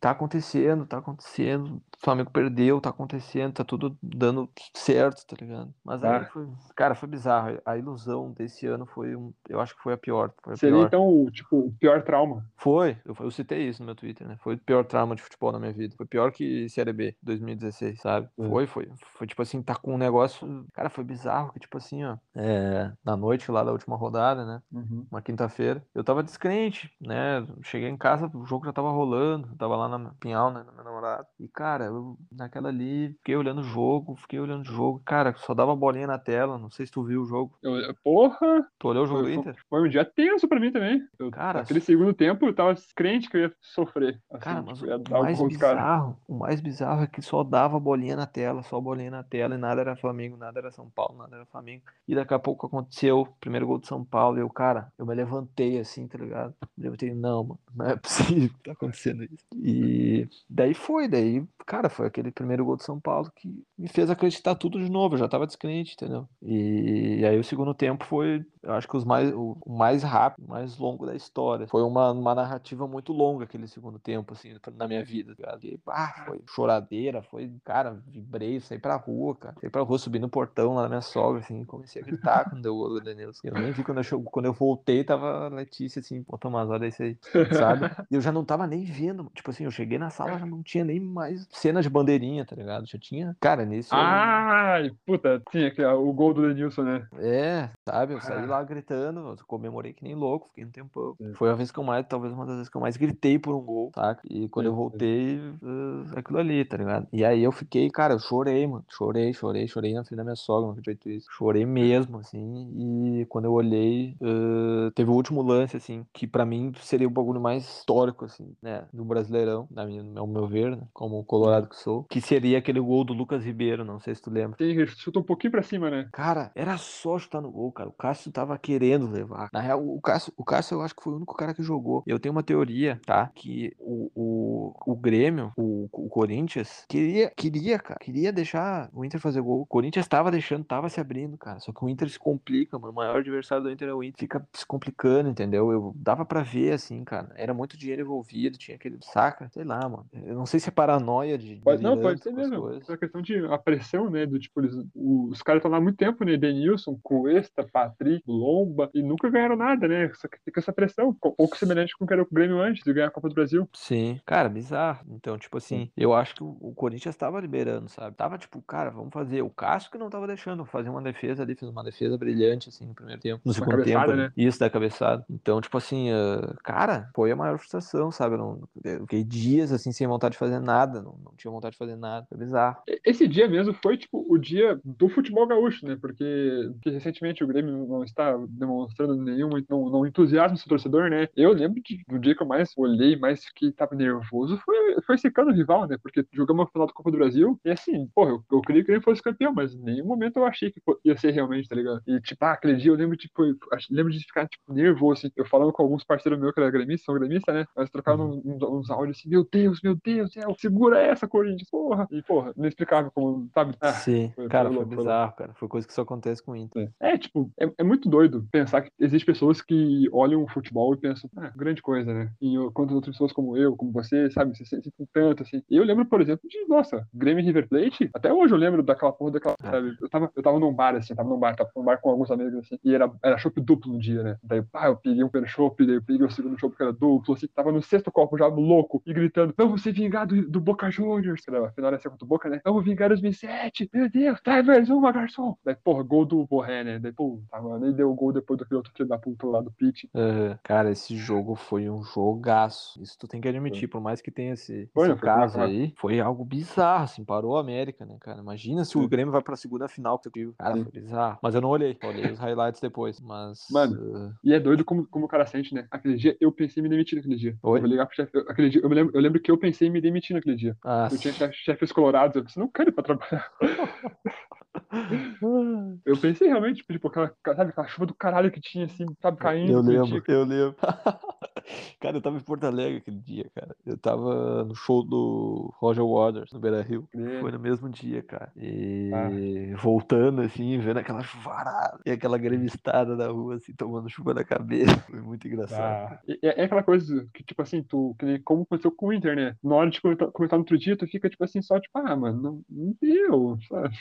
tá 0.00 0.10
acontecendo, 0.10 0.86
tá 0.86 0.98
acontecendo. 0.98 1.76
O 1.76 2.04
Flamengo 2.04 2.30
perdeu, 2.30 2.80
tá 2.80 2.90
acontecendo, 2.90 3.54
tá 3.54 3.64
tudo 3.64 3.96
dando 4.02 4.48
certo, 4.74 5.26
tá 5.26 5.36
ligado? 5.40 5.74
Mas 5.84 6.02
aí 6.02 6.16
ah. 6.16 6.24
foi, 6.26 6.48
cara, 6.74 6.94
foi 6.94 7.08
bizarro. 7.08 7.60
A 7.64 7.76
ilusão 7.76 8.32
desse 8.32 8.66
ano 8.66 8.86
foi 8.86 8.93
um, 9.00 9.32
eu 9.48 9.60
acho 9.60 9.74
que 9.74 9.82
foi 9.82 9.92
a 9.92 9.98
pior. 9.98 10.32
Foi 10.42 10.54
a 10.54 10.56
Seria 10.56 10.76
pior. 10.76 10.86
então, 10.86 11.26
tipo, 11.30 11.58
o 11.58 11.72
pior 11.72 12.02
trauma? 12.02 12.44
Foi, 12.56 12.96
eu, 13.04 13.14
eu 13.20 13.30
citei 13.30 13.68
isso 13.68 13.82
no 13.82 13.86
meu 13.86 13.94
Twitter, 13.94 14.26
né? 14.26 14.36
Foi 14.42 14.54
o 14.54 14.58
pior 14.58 14.84
trauma 14.84 15.16
de 15.16 15.22
futebol 15.22 15.52
na 15.52 15.58
minha 15.58 15.72
vida. 15.72 15.94
Foi 15.96 16.06
pior 16.06 16.30
que 16.32 16.68
Série 16.68 16.92
B 16.92 17.16
2016, 17.22 18.00
sabe? 18.00 18.28
Uhum. 18.36 18.50
Foi, 18.50 18.66
foi. 18.66 18.88
Foi 19.16 19.26
tipo 19.26 19.42
assim, 19.42 19.62
tá 19.62 19.74
com 19.74 19.94
um 19.94 19.98
negócio. 19.98 20.66
Cara, 20.72 20.88
foi 20.90 21.04
bizarro, 21.04 21.52
que 21.52 21.60
tipo 21.60 21.76
assim, 21.76 22.04
ó. 22.04 22.16
É, 22.34 22.92
na 23.04 23.16
noite 23.16 23.50
lá 23.50 23.64
da 23.64 23.72
última 23.72 23.96
rodada, 23.96 24.44
né? 24.44 24.62
Uhum. 24.72 25.06
Uma 25.10 25.22
quinta-feira. 25.22 25.84
Eu 25.94 26.04
tava 26.04 26.22
descrente, 26.22 26.92
né? 27.00 27.46
Cheguei 27.62 27.88
em 27.88 27.96
casa, 27.96 28.30
o 28.34 28.44
jogo 28.46 28.66
já 28.66 28.72
tava 28.72 28.90
rolando. 28.90 29.48
Eu 29.50 29.56
tava 29.56 29.76
lá 29.76 29.88
na 29.88 30.10
Pinhal, 30.20 30.52
né? 30.52 30.62
Na 30.64 30.72
minha 30.72 30.84
namorada. 30.84 31.26
E, 31.38 31.48
cara, 31.48 31.86
eu 31.86 32.16
naquela 32.30 32.68
ali, 32.68 33.14
fiquei 33.18 33.36
olhando 33.36 33.60
o 33.60 33.64
jogo, 33.64 34.16
fiquei 34.16 34.38
olhando 34.40 34.62
o 34.62 34.72
jogo. 34.72 35.02
Cara, 35.04 35.34
só 35.36 35.54
dava 35.54 35.74
bolinha 35.74 36.06
na 36.06 36.18
tela. 36.18 36.58
Não 36.58 36.70
sei 36.70 36.86
se 36.86 36.92
tu 36.92 37.04
viu 37.04 37.22
o 37.22 37.26
jogo. 37.26 37.56
Eu, 37.62 37.94
porra! 38.02 38.66
Tu 38.84 38.88
olhou 38.88 39.04
o 39.04 39.06
jogo 39.06 39.22
foi, 39.22 39.32
do 39.32 39.40
Inter? 39.40 39.56
Foi 39.70 39.82
um 39.82 39.88
dia 39.88 40.04
tenso 40.04 40.46
pra 40.46 40.60
mim 40.60 40.70
também. 40.70 41.02
Eu, 41.18 41.30
cara, 41.30 41.60
aquele 41.60 41.80
segundo 41.80 42.12
tempo 42.12 42.44
eu 42.44 42.54
tava 42.54 42.74
crente 42.94 43.30
que 43.30 43.36
eu 43.38 43.40
ia 43.40 43.52
sofrer. 43.58 44.20
Assim, 44.30 44.40
cara, 44.40 44.60
mas 44.60 44.78
tipo, 44.78 44.90
o 44.92 45.22
mais 45.22 45.40
um 45.40 45.48
bizarro, 45.48 46.20
o 46.28 46.34
mais 46.34 46.60
bizarro 46.60 47.02
é 47.04 47.06
que 47.06 47.22
só 47.22 47.42
dava 47.42 47.80
bolinha 47.80 48.14
na 48.14 48.26
tela, 48.26 48.62
só 48.62 48.78
bolinha 48.78 49.10
na 49.10 49.22
tela 49.22 49.54
e 49.54 49.58
nada 49.58 49.80
era 49.80 49.96
Flamengo, 49.96 50.36
nada 50.36 50.60
era 50.60 50.70
São 50.70 50.90
Paulo, 50.90 51.16
nada 51.16 51.34
era 51.34 51.46
Flamengo. 51.46 51.84
E 52.06 52.14
daqui 52.14 52.34
a 52.34 52.38
pouco 52.38 52.66
aconteceu, 52.66 53.26
primeiro 53.40 53.66
gol 53.66 53.78
do 53.78 53.86
São 53.86 54.04
Paulo, 54.04 54.36
e 54.36 54.42
eu, 54.42 54.50
cara, 54.50 54.92
eu 54.98 55.06
me 55.06 55.14
levantei 55.14 55.78
assim, 55.78 56.06
tá 56.06 56.18
ligado? 56.18 56.54
Me 56.76 56.84
levantei, 56.84 57.14
não, 57.14 57.42
mano, 57.42 57.60
não 57.74 57.86
é 57.86 57.96
possível 57.96 58.50
que 58.50 58.64
tá 58.64 58.72
acontecendo 58.72 59.24
isso. 59.24 59.46
E 59.54 60.28
daí 60.46 60.74
foi, 60.74 61.08
daí, 61.08 61.42
cara, 61.64 61.88
foi 61.88 62.06
aquele 62.06 62.30
primeiro 62.30 62.66
gol 62.66 62.76
do 62.76 62.82
São 62.82 63.00
Paulo 63.00 63.32
que 63.34 63.64
me 63.78 63.88
fez 63.88 64.10
acreditar 64.10 64.54
tudo 64.56 64.78
de 64.78 64.90
novo, 64.90 65.14
eu 65.14 65.18
já 65.20 65.26
tava 65.26 65.46
descrente, 65.46 65.94
entendeu? 65.94 66.28
E, 66.42 67.20
e 67.20 67.24
aí 67.24 67.38
o 67.38 67.44
segundo 67.44 67.72
tempo 67.72 68.04
foi, 68.04 68.44
acho 68.76 68.88
que 68.88 68.96
os 68.96 69.04
mais, 69.04 69.32
o, 69.32 69.56
o 69.64 69.76
mais 69.76 70.02
rápido, 70.02 70.46
o 70.46 70.50
mais 70.50 70.78
longo 70.78 71.06
da 71.06 71.14
história. 71.14 71.66
Foi 71.68 71.82
uma, 71.82 72.12
uma 72.12 72.34
narrativa 72.34 72.86
muito 72.86 73.12
longa 73.12 73.44
aquele 73.44 73.66
segundo 73.66 73.98
tempo, 73.98 74.32
assim, 74.32 74.54
na 74.76 74.88
minha 74.88 75.04
vida, 75.04 75.34
tá 75.36 75.58
e, 75.62 75.78
ah, 75.88 76.24
foi 76.26 76.40
choradeira, 76.48 77.22
foi, 77.22 77.50
cara, 77.64 77.96
vibrei, 78.06 78.60
saí 78.60 78.78
pra 78.78 78.96
rua, 78.96 79.34
cara. 79.36 79.54
Saí 79.60 79.70
pra 79.70 79.82
rua, 79.82 79.98
subi 79.98 80.18
no 80.18 80.28
portão 80.28 80.74
lá 80.74 80.82
na 80.82 80.88
minha 80.88 81.00
sogra, 81.00 81.40
assim, 81.40 81.64
comecei 81.64 82.02
a 82.02 82.04
gritar 82.04 82.48
quando 82.48 82.62
deu 82.62 82.74
o 82.74 82.78
gol 82.78 82.88
do 82.90 83.00
Denilson. 83.00 83.40
Eu 83.44 83.54
nem 83.54 83.72
vi 83.72 83.82
quando 83.82 84.00
eu, 84.00 84.22
quando 84.22 84.46
eu 84.46 84.52
voltei, 84.52 85.04
tava 85.04 85.46
a 85.46 85.48
Letícia, 85.48 86.00
assim, 86.00 86.22
pô, 86.22 86.36
Tomás, 86.38 86.68
olha 86.68 86.86
isso 86.86 87.02
aí, 87.02 87.18
sabe? 87.52 87.84
E 88.10 88.16
eu 88.16 88.20
já 88.20 88.30
não 88.30 88.44
tava 88.44 88.66
nem 88.66 88.84
vendo, 88.84 89.30
tipo 89.34 89.50
assim, 89.50 89.64
eu 89.64 89.70
cheguei 89.70 89.98
na 89.98 90.10
sala, 90.10 90.38
já 90.38 90.46
não 90.46 90.62
tinha 90.62 90.84
nem 90.84 91.00
mais 91.00 91.46
cena 91.50 91.80
de 91.82 91.88
bandeirinha, 91.88 92.44
tá 92.44 92.54
ligado? 92.54 92.86
Já 92.86 92.98
tinha, 92.98 93.36
cara, 93.40 93.64
nisso. 93.64 93.90
Ai, 93.92 94.88
eu... 94.88 94.96
puta, 95.06 95.42
tinha 95.50 95.70
que 95.70 95.84
o 95.84 96.12
gol 96.12 96.34
do 96.34 96.46
Denilson, 96.46 96.82
né? 96.82 97.06
É, 97.18 97.70
sabe? 97.88 98.14
Eu 98.14 98.20
saí 98.20 98.46
lá 98.46 98.53
gritando, 98.62 99.36
comemorei 99.46 99.92
que 99.92 100.04
nem 100.04 100.14
louco, 100.14 100.48
fiquei 100.48 100.64
um 100.64 100.70
tempão. 100.70 101.16
Foi 101.34 101.50
a 101.50 101.54
vez 101.54 101.70
que 101.70 101.78
eu 101.78 101.84
mais, 101.84 102.06
talvez 102.06 102.32
uma 102.32 102.46
das 102.46 102.56
vezes 102.56 102.68
que 102.68 102.76
eu 102.76 102.80
mais 102.80 102.96
gritei 102.96 103.38
por 103.38 103.54
um 103.54 103.60
gol, 103.60 103.90
saca? 103.94 104.22
E 104.28 104.48
quando 104.48 104.66
eu 104.66 104.74
voltei, 104.74 105.38
uh, 105.38 106.18
aquilo 106.18 106.38
ali, 106.38 106.64
tá 106.64 106.76
ligado? 106.76 107.06
E 107.12 107.24
aí 107.24 107.42
eu 107.42 107.52
fiquei, 107.52 107.90
cara, 107.90 108.14
eu 108.14 108.18
chorei, 108.18 108.66
mano. 108.66 108.84
Chorei, 108.88 109.32
chorei, 109.32 109.66
chorei 109.66 109.94
na 109.94 110.04
frente 110.04 110.16
da 110.18 110.24
minha 110.24 110.36
sogra, 110.36 110.66
não 110.66 110.78
acredito 110.78 111.08
isso. 111.10 111.26
Chorei 111.30 111.64
mesmo, 111.64 112.18
assim. 112.18 113.20
E 113.20 113.26
quando 113.26 113.46
eu 113.46 113.52
olhei, 113.52 114.16
uh, 114.20 114.90
teve 114.92 115.10
o 115.10 115.14
último 115.14 115.42
lance, 115.42 115.76
assim, 115.76 116.04
que 116.12 116.26
pra 116.26 116.44
mim 116.44 116.72
seria 116.80 117.06
o 117.06 117.10
bagulho 117.10 117.40
mais 117.40 117.64
histórico, 117.64 118.24
assim, 118.24 118.54
né? 118.62 118.84
Do 118.92 119.04
Brasileirão, 119.04 119.66
na 119.70 119.84
minha, 119.86 120.04
ao 120.16 120.26
meu 120.26 120.46
ver, 120.46 120.76
né? 120.76 120.82
Como 120.92 121.24
colorado 121.24 121.68
que 121.68 121.76
sou. 121.76 122.04
Que 122.04 122.20
seria 122.20 122.58
aquele 122.58 122.80
gol 122.80 123.04
do 123.04 123.12
Lucas 123.12 123.44
Ribeiro, 123.44 123.84
não 123.84 123.98
sei 123.98 124.14
se 124.14 124.22
tu 124.22 124.30
lembra. 124.30 124.56
Sim, 124.58 124.86
chutou 124.86 125.22
um 125.22 125.26
pouquinho 125.26 125.52
pra 125.52 125.62
cima, 125.62 125.90
né? 125.90 126.08
Cara, 126.12 126.50
era 126.54 126.76
só 126.76 127.18
chutar 127.18 127.40
no 127.40 127.50
gol, 127.50 127.72
cara. 127.72 127.88
O 127.88 127.92
Cássio 127.92 128.30
tava 128.30 128.43
tava 128.44 128.58
querendo 128.58 129.10
levar. 129.10 129.48
Na 129.52 129.60
real, 129.60 129.84
o 129.84 130.00
Cássio, 130.00 130.32
o 130.36 130.44
Cássio 130.44 130.76
eu 130.76 130.82
acho 130.82 130.94
que 130.94 131.02
foi 131.02 131.12
o 131.12 131.16
único 131.16 131.34
cara 131.34 131.54
que 131.54 131.62
jogou. 131.62 132.02
Eu 132.06 132.18
tenho 132.18 132.32
uma 132.32 132.42
teoria, 132.42 133.00
tá? 133.04 133.30
Que 133.34 133.74
o, 133.78 134.10
o, 134.14 134.92
o 134.92 134.96
Grêmio, 134.96 135.52
o, 135.56 135.88
o 135.90 136.08
Corinthians, 136.08 136.84
queria, 136.88 137.32
queria, 137.36 137.78
cara, 137.78 137.98
queria 137.98 138.32
deixar 138.32 138.90
o 138.92 139.04
Inter 139.04 139.20
fazer 139.20 139.40
gol. 139.40 139.62
O 139.62 139.66
Corinthians 139.66 140.06
tava 140.06 140.30
deixando, 140.30 140.64
tava 140.64 140.88
se 140.88 141.00
abrindo, 141.00 141.38
cara. 141.38 141.58
Só 141.60 141.72
que 141.72 141.84
o 141.84 141.88
Inter 141.88 142.08
se 142.08 142.18
complica, 142.18 142.78
mano. 142.78 142.92
O 142.92 142.96
maior 142.96 143.16
adversário 143.16 143.64
do 143.64 143.70
Inter 143.70 143.88
é 143.88 143.94
o 143.94 144.02
Inter. 144.02 144.20
Fica 144.20 144.46
se 144.52 144.66
complicando, 144.66 145.30
entendeu? 145.30 145.72
Eu 145.72 145.92
dava 145.96 146.24
pra 146.24 146.42
ver, 146.42 146.72
assim, 146.72 147.02
cara. 147.04 147.32
Era 147.36 147.54
muito 147.54 147.76
dinheiro 147.76 148.02
envolvido, 148.02 148.58
tinha 148.58 148.76
aquele 148.76 148.98
saca, 149.00 149.48
sei 149.52 149.64
lá, 149.64 149.88
mano. 149.88 150.06
Eu 150.12 150.34
não 150.34 150.46
sei 150.46 150.60
se 150.60 150.68
é 150.68 150.72
paranoia 150.72 151.38
de. 151.38 151.56
Pode, 151.56 151.82
não, 151.82 151.98
pode 151.98 152.22
ser 152.22 152.32
mesmo. 152.32 152.74
Essa 152.74 152.96
questão 152.96 153.22
de 153.22 153.44
a 153.46 153.58
pressão, 153.58 154.10
né? 154.10 154.26
Do 154.26 154.38
tipo, 154.38 154.60
eles, 154.60 154.74
os 154.94 155.42
caras 155.42 155.60
estão 155.60 155.70
lá 155.70 155.78
há 155.78 155.80
muito 155.80 155.96
tempo, 155.96 156.24
né? 156.24 156.36
Denilson, 156.36 156.98
Cuesta, 157.02 157.64
Patrick, 157.72 158.22
Lomba, 158.34 158.90
e 158.94 159.02
nunca 159.02 159.30
ganharam 159.30 159.56
nada, 159.56 159.88
né? 159.88 160.10
Só 160.14 160.28
que 160.28 160.38
fica 160.44 160.60
essa 160.60 160.72
pressão, 160.72 161.14
pouco 161.14 161.56
semelhante 161.56 161.96
com 161.96 162.04
o 162.04 162.06
que 162.06 162.12
era 162.12 162.22
o 162.22 162.28
Grêmio 162.30 162.60
antes 162.60 162.82
de 162.82 162.92
ganhar 162.92 163.08
a 163.08 163.10
Copa 163.10 163.28
do 163.28 163.34
Brasil. 163.34 163.68
Sim, 163.72 164.20
cara, 164.26 164.48
bizarro. 164.48 165.04
Então, 165.10 165.38
tipo 165.38 165.56
assim, 165.56 165.90
eu 165.96 166.14
acho 166.14 166.34
que 166.34 166.42
o, 166.42 166.72
Corinthians 166.74 167.16
tava 167.16 167.40
liberando, 167.40 167.88
sabe? 167.88 168.16
Tava 168.16 168.36
tipo, 168.36 168.60
cara, 168.62 168.90
vamos 168.90 169.12
fazer. 169.12 169.42
O 169.42 169.50
Cássio 169.50 169.90
que 169.90 169.98
não 169.98 170.10
tava 170.10 170.26
deixando 170.26 170.64
fazer 170.64 170.90
uma 170.90 171.02
defesa 171.02 171.42
ali, 171.42 171.54
fez 171.54 171.70
uma 171.70 171.84
defesa 171.84 172.18
brilhante, 172.18 172.68
assim, 172.68 172.86
no 172.86 172.94
primeiro 172.94 173.20
tempo. 173.20 173.40
No 173.44 173.50
uma 173.50 173.54
segundo 173.54 173.84
tempo, 173.84 174.12
né? 174.12 174.32
isso 174.36 174.58
da 174.58 174.68
cabeçada. 174.68 175.24
Então, 175.30 175.60
tipo 175.60 175.76
assim, 175.76 176.10
uh, 176.12 176.54
cara, 176.62 177.10
foi 177.14 177.30
a 177.30 177.36
maior 177.36 177.58
frustração, 177.58 178.10
sabe? 178.10 178.34
Eu, 178.34 178.38
não, 178.38 178.68
eu 178.84 179.00
fiquei 179.00 179.24
dias, 179.24 179.72
assim, 179.72 179.92
sem 179.92 180.06
vontade 180.06 180.32
de 180.32 180.38
fazer 180.38 180.58
nada, 180.58 181.00
não, 181.00 181.16
não 181.24 181.32
tinha 181.36 181.50
vontade 181.50 181.72
de 181.72 181.78
fazer 181.78 181.96
nada. 181.96 182.26
Foi 182.28 182.38
bizarro. 182.38 182.78
Esse 183.04 183.26
dia 183.28 183.48
mesmo 183.48 183.74
foi, 183.82 183.96
tipo, 183.96 184.24
o 184.28 184.38
dia 184.38 184.78
do 184.84 185.08
futebol 185.08 185.46
gaúcho, 185.46 185.86
né? 185.86 185.96
Porque, 186.00 186.70
porque 186.74 186.90
recentemente 186.90 187.42
o 187.44 187.46
Grêmio 187.46 187.86
não 187.86 188.02
está 188.02 188.23
demonstrando 188.48 189.14
nenhum 189.16 189.50
não, 189.68 189.90
não 189.90 190.06
entusiasmo 190.06 190.56
do 190.56 190.60
seu 190.60 190.68
torcedor, 190.68 191.10
né? 191.10 191.28
Eu 191.36 191.52
lembro 191.52 191.80
de, 191.82 192.02
do 192.08 192.18
dia 192.18 192.34
que 192.34 192.42
eu 192.42 192.46
mais 192.46 192.72
olhei, 192.76 193.16
mais 193.16 193.50
que 193.50 193.72
tava 193.72 193.94
nervoso, 193.94 194.58
foi, 194.64 195.00
foi 195.02 195.14
esse 195.16 195.30
cano 195.30 195.52
rival, 195.52 195.86
né? 195.86 195.96
Porque 196.02 196.24
jogamos 196.32 196.66
a 196.66 196.70
final 196.70 196.86
da 196.86 196.92
Copa 196.92 197.10
do 197.10 197.18
Brasil 197.18 197.58
e 197.64 197.70
assim, 197.70 198.06
porra, 198.14 198.30
eu, 198.30 198.44
eu 198.50 198.60
queria 198.60 198.84
que 198.84 198.90
ele 198.90 199.00
fosse 199.00 199.22
campeão, 199.22 199.52
mas 199.52 199.74
em 199.74 199.82
nenhum 199.82 200.06
momento 200.06 200.38
eu 200.38 200.46
achei 200.46 200.70
que 200.70 200.80
ia 201.04 201.16
ser 201.16 201.30
realmente, 201.30 201.68
tá 201.68 201.74
ligado? 201.74 202.02
E 202.06 202.20
tipo, 202.20 202.44
ah, 202.44 202.52
aquele 202.52 202.76
dia 202.76 202.90
eu 202.90 202.96
lembro, 202.96 203.16
tipo, 203.16 203.42
lembro 203.90 204.12
de 204.12 204.20
ficar, 204.20 204.46
tipo, 204.48 204.72
nervoso, 204.72 205.20
assim. 205.20 205.32
Eu 205.36 205.46
falando 205.46 205.72
com 205.72 205.82
alguns 205.82 206.04
parceiros 206.04 206.38
meus 206.38 206.52
que 206.52 206.60
era 206.60 206.70
gremista, 206.70 207.06
são 207.06 207.14
gremista, 207.14 207.52
né? 207.52 207.64
Nós 207.76 207.90
trocavam 207.90 208.42
uns, 208.44 208.62
uns 208.62 208.90
áudios 208.90 209.18
assim, 209.18 209.28
meu 209.28 209.46
Deus, 209.50 209.80
meu 209.82 209.96
Deus, 210.02 210.32
céu, 210.32 210.54
segura 210.58 211.00
essa, 211.00 211.26
Corinthians, 211.26 211.68
porra. 211.70 212.06
E, 212.10 212.22
porra, 212.22 212.52
inexplicável 212.56 213.10
como, 213.10 213.48
sabe? 213.54 213.74
Ah, 213.80 213.92
Sim, 213.92 214.32
foi, 214.34 214.48
cara, 214.48 214.68
foi, 214.68 214.84
foi 214.84 214.96
bizarro, 214.96 215.28
foi 215.30 215.38
cara. 215.38 215.54
Foi 215.54 215.68
coisa 215.68 215.86
que 215.86 215.94
só 215.94 216.02
acontece 216.02 216.42
com 216.42 216.52
o 216.52 216.56
Inter. 216.56 216.90
É, 217.00 217.14
é 217.14 217.18
tipo, 217.18 217.50
é, 217.58 217.70
é, 217.78 217.84
muito 217.84 218.08
doido 218.14 218.46
pensar 218.52 218.82
que 218.82 218.90
existem 219.00 219.34
pessoas 219.34 219.60
que 219.60 220.08
olham 220.12 220.44
o 220.44 220.48
futebol 220.48 220.94
e 220.94 220.96
pensam, 220.96 221.28
ah, 221.36 221.52
grande 221.56 221.82
coisa, 221.82 222.14
né? 222.14 222.30
E 222.40 222.54
quantas 222.72 222.94
outras 222.94 223.16
pessoas 223.16 223.32
como 223.32 223.56
eu, 223.56 223.76
como 223.76 223.90
você, 223.90 224.30
sabe, 224.30 224.56
se 224.56 224.64
sentem 224.64 224.92
tanto, 225.12 225.42
assim. 225.42 225.60
Eu 225.68 225.82
lembro, 225.82 226.06
por 226.06 226.20
exemplo, 226.20 226.48
de, 226.48 226.64
nossa, 226.68 227.04
Grêmio 227.12 227.42
e 227.42 227.44
River 227.44 227.68
Plate, 227.68 228.08
até 228.14 228.32
hoje 228.32 228.54
eu 228.54 228.58
lembro 228.58 228.84
daquela 228.84 229.12
porra 229.12 229.32
daquela, 229.32 229.56
é. 229.64 229.70
sabe? 229.70 229.96
Eu 230.00 230.08
tava, 230.08 230.30
eu 230.36 230.42
tava 230.42 230.60
num 230.60 230.72
bar, 230.72 230.94
assim, 230.94 231.12
tava 231.12 231.28
num 231.28 231.38
bar, 231.38 231.56
tava 231.56 231.70
num 231.74 231.82
bar 231.82 232.00
com 232.00 232.10
alguns 232.10 232.30
amigos, 232.30 232.54
assim, 232.54 232.78
e 232.84 232.94
era, 232.94 233.10
era 233.20 233.36
chopp 233.36 233.60
duplo 233.60 233.92
no 233.92 233.98
dia, 233.98 234.22
né? 234.22 234.36
Daí, 234.44 234.62
pá, 234.62 234.86
eu 234.86 234.96
peguei 234.96 235.24
um 235.24 235.28
per 235.28 235.44
chopp, 235.48 235.84
daí 235.84 235.96
eu 235.96 236.02
peguei 236.02 236.24
o 236.24 236.30
segundo 236.30 236.58
chopp 236.58 236.76
que 236.76 236.82
era 236.84 236.92
duplo, 236.92 237.34
assim, 237.34 237.48
tava 237.48 237.72
no 237.72 237.82
sexto 237.82 238.12
copo 238.12 238.38
já 238.38 238.46
louco 238.46 239.02
e 239.04 239.12
gritando, 239.12 239.52
vamos 239.56 239.82
ser 239.82 239.92
vingados 239.92 240.48
do 240.48 240.60
Boca 240.60 240.88
Juniors. 240.88 241.42
Afinal, 241.48 241.92
ia 241.92 241.98
ser 241.98 242.10
contra 242.10 242.24
o 242.24 242.28
Boca, 242.28 242.48
né? 242.48 242.60
Vamos 242.64 242.84
vingar 242.84 243.10
os 243.10 243.20
2007, 243.24 243.90
meu 243.92 244.08
Deus, 244.08 244.40
traz 244.40 244.64
mais 244.64 244.88
uma, 244.88 245.10
garçom. 245.10 245.56
Daí, 245.64 245.74
porra, 245.82 246.02
gol 246.02 246.24
do 246.24 246.46
Borré, 246.46 246.84
né? 246.84 246.98
Daí, 246.98 247.12
pô, 247.12 247.42
tá, 247.50 247.60
mano, 247.60 247.78
nem 247.78 247.92
deu 247.92 248.03
o 248.04 248.14
gol 248.14 248.32
depois 248.32 248.58
daquele 248.58 248.76
outro 248.76 248.92
filho 248.92 249.08
da 249.08 249.18
puta 249.18 249.46
lá 249.46 249.60
do 249.60 249.70
Pitch. 249.70 250.04
Uhum. 250.14 250.56
Cara, 250.62 250.90
esse 250.90 251.16
jogo 251.16 251.54
foi 251.54 251.88
um 251.88 252.02
jogaço. 252.02 253.02
Isso 253.02 253.18
tu 253.18 253.26
tem 253.26 253.40
que 253.40 253.48
admitir, 253.48 253.88
por 253.88 254.00
mais 254.00 254.20
que 254.20 254.30
tenha 254.30 254.54
esse, 254.54 254.88
foi, 254.92 255.10
esse 255.10 255.20
caso 255.20 255.60
aí, 255.60 255.92
foi 255.96 256.20
algo 256.20 256.44
bizarro, 256.44 257.04
assim, 257.04 257.24
parou 257.24 257.56
a 257.56 257.60
América, 257.60 258.04
né, 258.04 258.16
cara? 258.20 258.40
Imagina 258.40 258.84
se 258.84 258.96
o 258.96 259.08
Grêmio 259.08 259.32
vai 259.32 259.42
pra 259.42 259.56
segunda 259.56 259.88
final, 259.88 260.20
cara, 260.58 260.74
Sim. 260.76 260.82
foi 260.84 260.92
bizarro. 260.92 261.38
Mas 261.42 261.54
eu 261.54 261.60
não 261.60 261.68
olhei, 261.68 261.96
olhei 262.02 262.30
os 262.30 262.38
highlights 262.38 262.80
depois, 262.80 263.20
mas... 263.20 263.66
Mano, 263.70 264.28
uh... 264.28 264.34
e 264.42 264.52
é 264.52 264.60
doido 264.60 264.84
como, 264.84 265.06
como 265.06 265.26
o 265.26 265.28
cara 265.28 265.46
sente, 265.46 265.74
né? 265.74 265.86
Aquele 265.90 266.16
dia 266.16 266.36
eu 266.40 266.50
pensei 266.52 266.80
em 266.80 266.84
me 266.84 266.88
demitir 266.88 267.16
naquele 267.16 267.36
dia. 267.36 267.56
Oi? 267.62 267.78
Eu 267.78 267.82
vou 267.82 267.90
ligar 267.90 268.06
pro 268.06 268.16
chefe, 268.16 268.38
aquele 268.48 268.70
dia, 268.70 268.80
eu, 268.82 268.88
me 268.88 268.94
lembro, 268.94 269.14
eu 269.14 269.20
lembro 269.20 269.40
que 269.40 269.50
eu 269.50 269.58
pensei 269.58 269.88
em 269.88 269.90
me 269.90 270.00
demitir 270.00 270.34
naquele 270.34 270.56
dia. 270.56 270.76
Ah, 270.84 271.08
eu 271.10 271.18
tinha 271.18 271.32
chefes 271.52 271.92
colorados, 271.92 272.36
eu 272.36 272.42
disse, 272.42 272.58
não 272.58 272.68
quero 272.68 272.90
ir 272.90 272.92
pra 272.92 273.04
trabalhar. 273.04 273.50
eu 276.04 276.16
pensei 276.18 276.48
realmente, 276.48 276.84
tipo, 276.84 277.08
aquela, 277.08 277.32
sabe, 277.44 277.70
aquela 277.70 277.86
chuva 277.86 278.06
do 278.06 278.14
caralho 278.14 278.50
que 278.50 278.60
tinha, 278.60 278.86
assim, 278.86 279.06
sabe, 279.20 279.38
caindo. 279.38 279.72
Eu 279.72 279.80
lembro, 279.80 280.22
eu 280.26 280.44
lembro. 280.44 280.76
cara, 282.00 282.16
eu 282.16 282.20
tava 282.20 282.36
em 282.36 282.40
Porto 282.40 282.64
Alegre 282.64 282.98
aquele 282.98 283.18
dia, 283.18 283.50
cara. 283.54 283.74
Eu 283.86 283.96
tava 283.96 284.64
no 284.64 284.74
show 284.74 285.02
do 285.02 285.72
Roger 285.78 286.04
Waters, 286.04 286.52
no 286.52 286.60
Beira 286.60 286.82
Rio. 286.82 287.08
É. 287.14 287.40
Foi 287.40 287.52
no 287.52 287.58
mesmo 287.58 287.88
dia, 287.88 288.22
cara. 288.22 288.52
E 288.56 289.10
ah. 289.14 289.76
voltando, 289.76 290.42
assim, 290.42 290.78
vendo 290.78 290.98
aquela 290.98 291.22
chuvarada 291.22 292.00
e 292.04 292.10
aquela 292.10 292.38
gremistada 292.38 293.16
na 293.16 293.28
rua, 293.28 293.56
assim, 293.56 293.72
tomando 293.74 294.10
chuva 294.10 294.34
na 294.34 294.44
cabeça. 294.44 294.94
Foi 295.08 295.20
muito 295.20 295.46
engraçado. 295.46 296.12
Ah. 296.12 296.20
É, 296.42 296.62
é, 296.62 296.64
aquela 296.64 296.82
coisa 296.82 297.26
que, 297.32 297.42
tipo 297.42 297.62
assim, 297.62 297.82
tu, 297.82 298.14
que 298.18 298.38
como 298.40 298.62
aconteceu 298.62 298.90
com 298.90 299.06
o 299.06 299.12
Inter, 299.12 299.36
né? 299.36 299.56
Na 299.62 299.76
hora 299.76 299.90
de 299.90 300.00
comentar, 300.00 300.28
comentar 300.30 300.58
no 300.58 300.62
outro 300.62 300.78
dia, 300.78 300.96
tu 300.96 301.06
fica, 301.06 301.30
tipo 301.30 301.44
assim, 301.44 301.62
só, 301.62 301.78
tipo, 301.80 301.98
ah, 301.98 302.16
mano, 302.16 302.42
não, 302.42 302.62
não 302.68 302.96
deu, 303.00 303.58
sabe? 303.68 303.94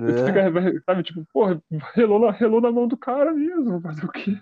É. 0.00 0.26
Fica, 0.26 0.82
sabe, 0.86 1.02
tipo, 1.02 1.26
porra, 1.32 1.60
relou 1.94 2.18
na, 2.18 2.30
relou 2.30 2.60
na 2.60 2.70
mão 2.70 2.86
do 2.86 2.96
cara 2.96 3.32
mesmo, 3.32 3.80
fazer 3.80 4.04
o 4.04 4.08
quê? 4.08 4.36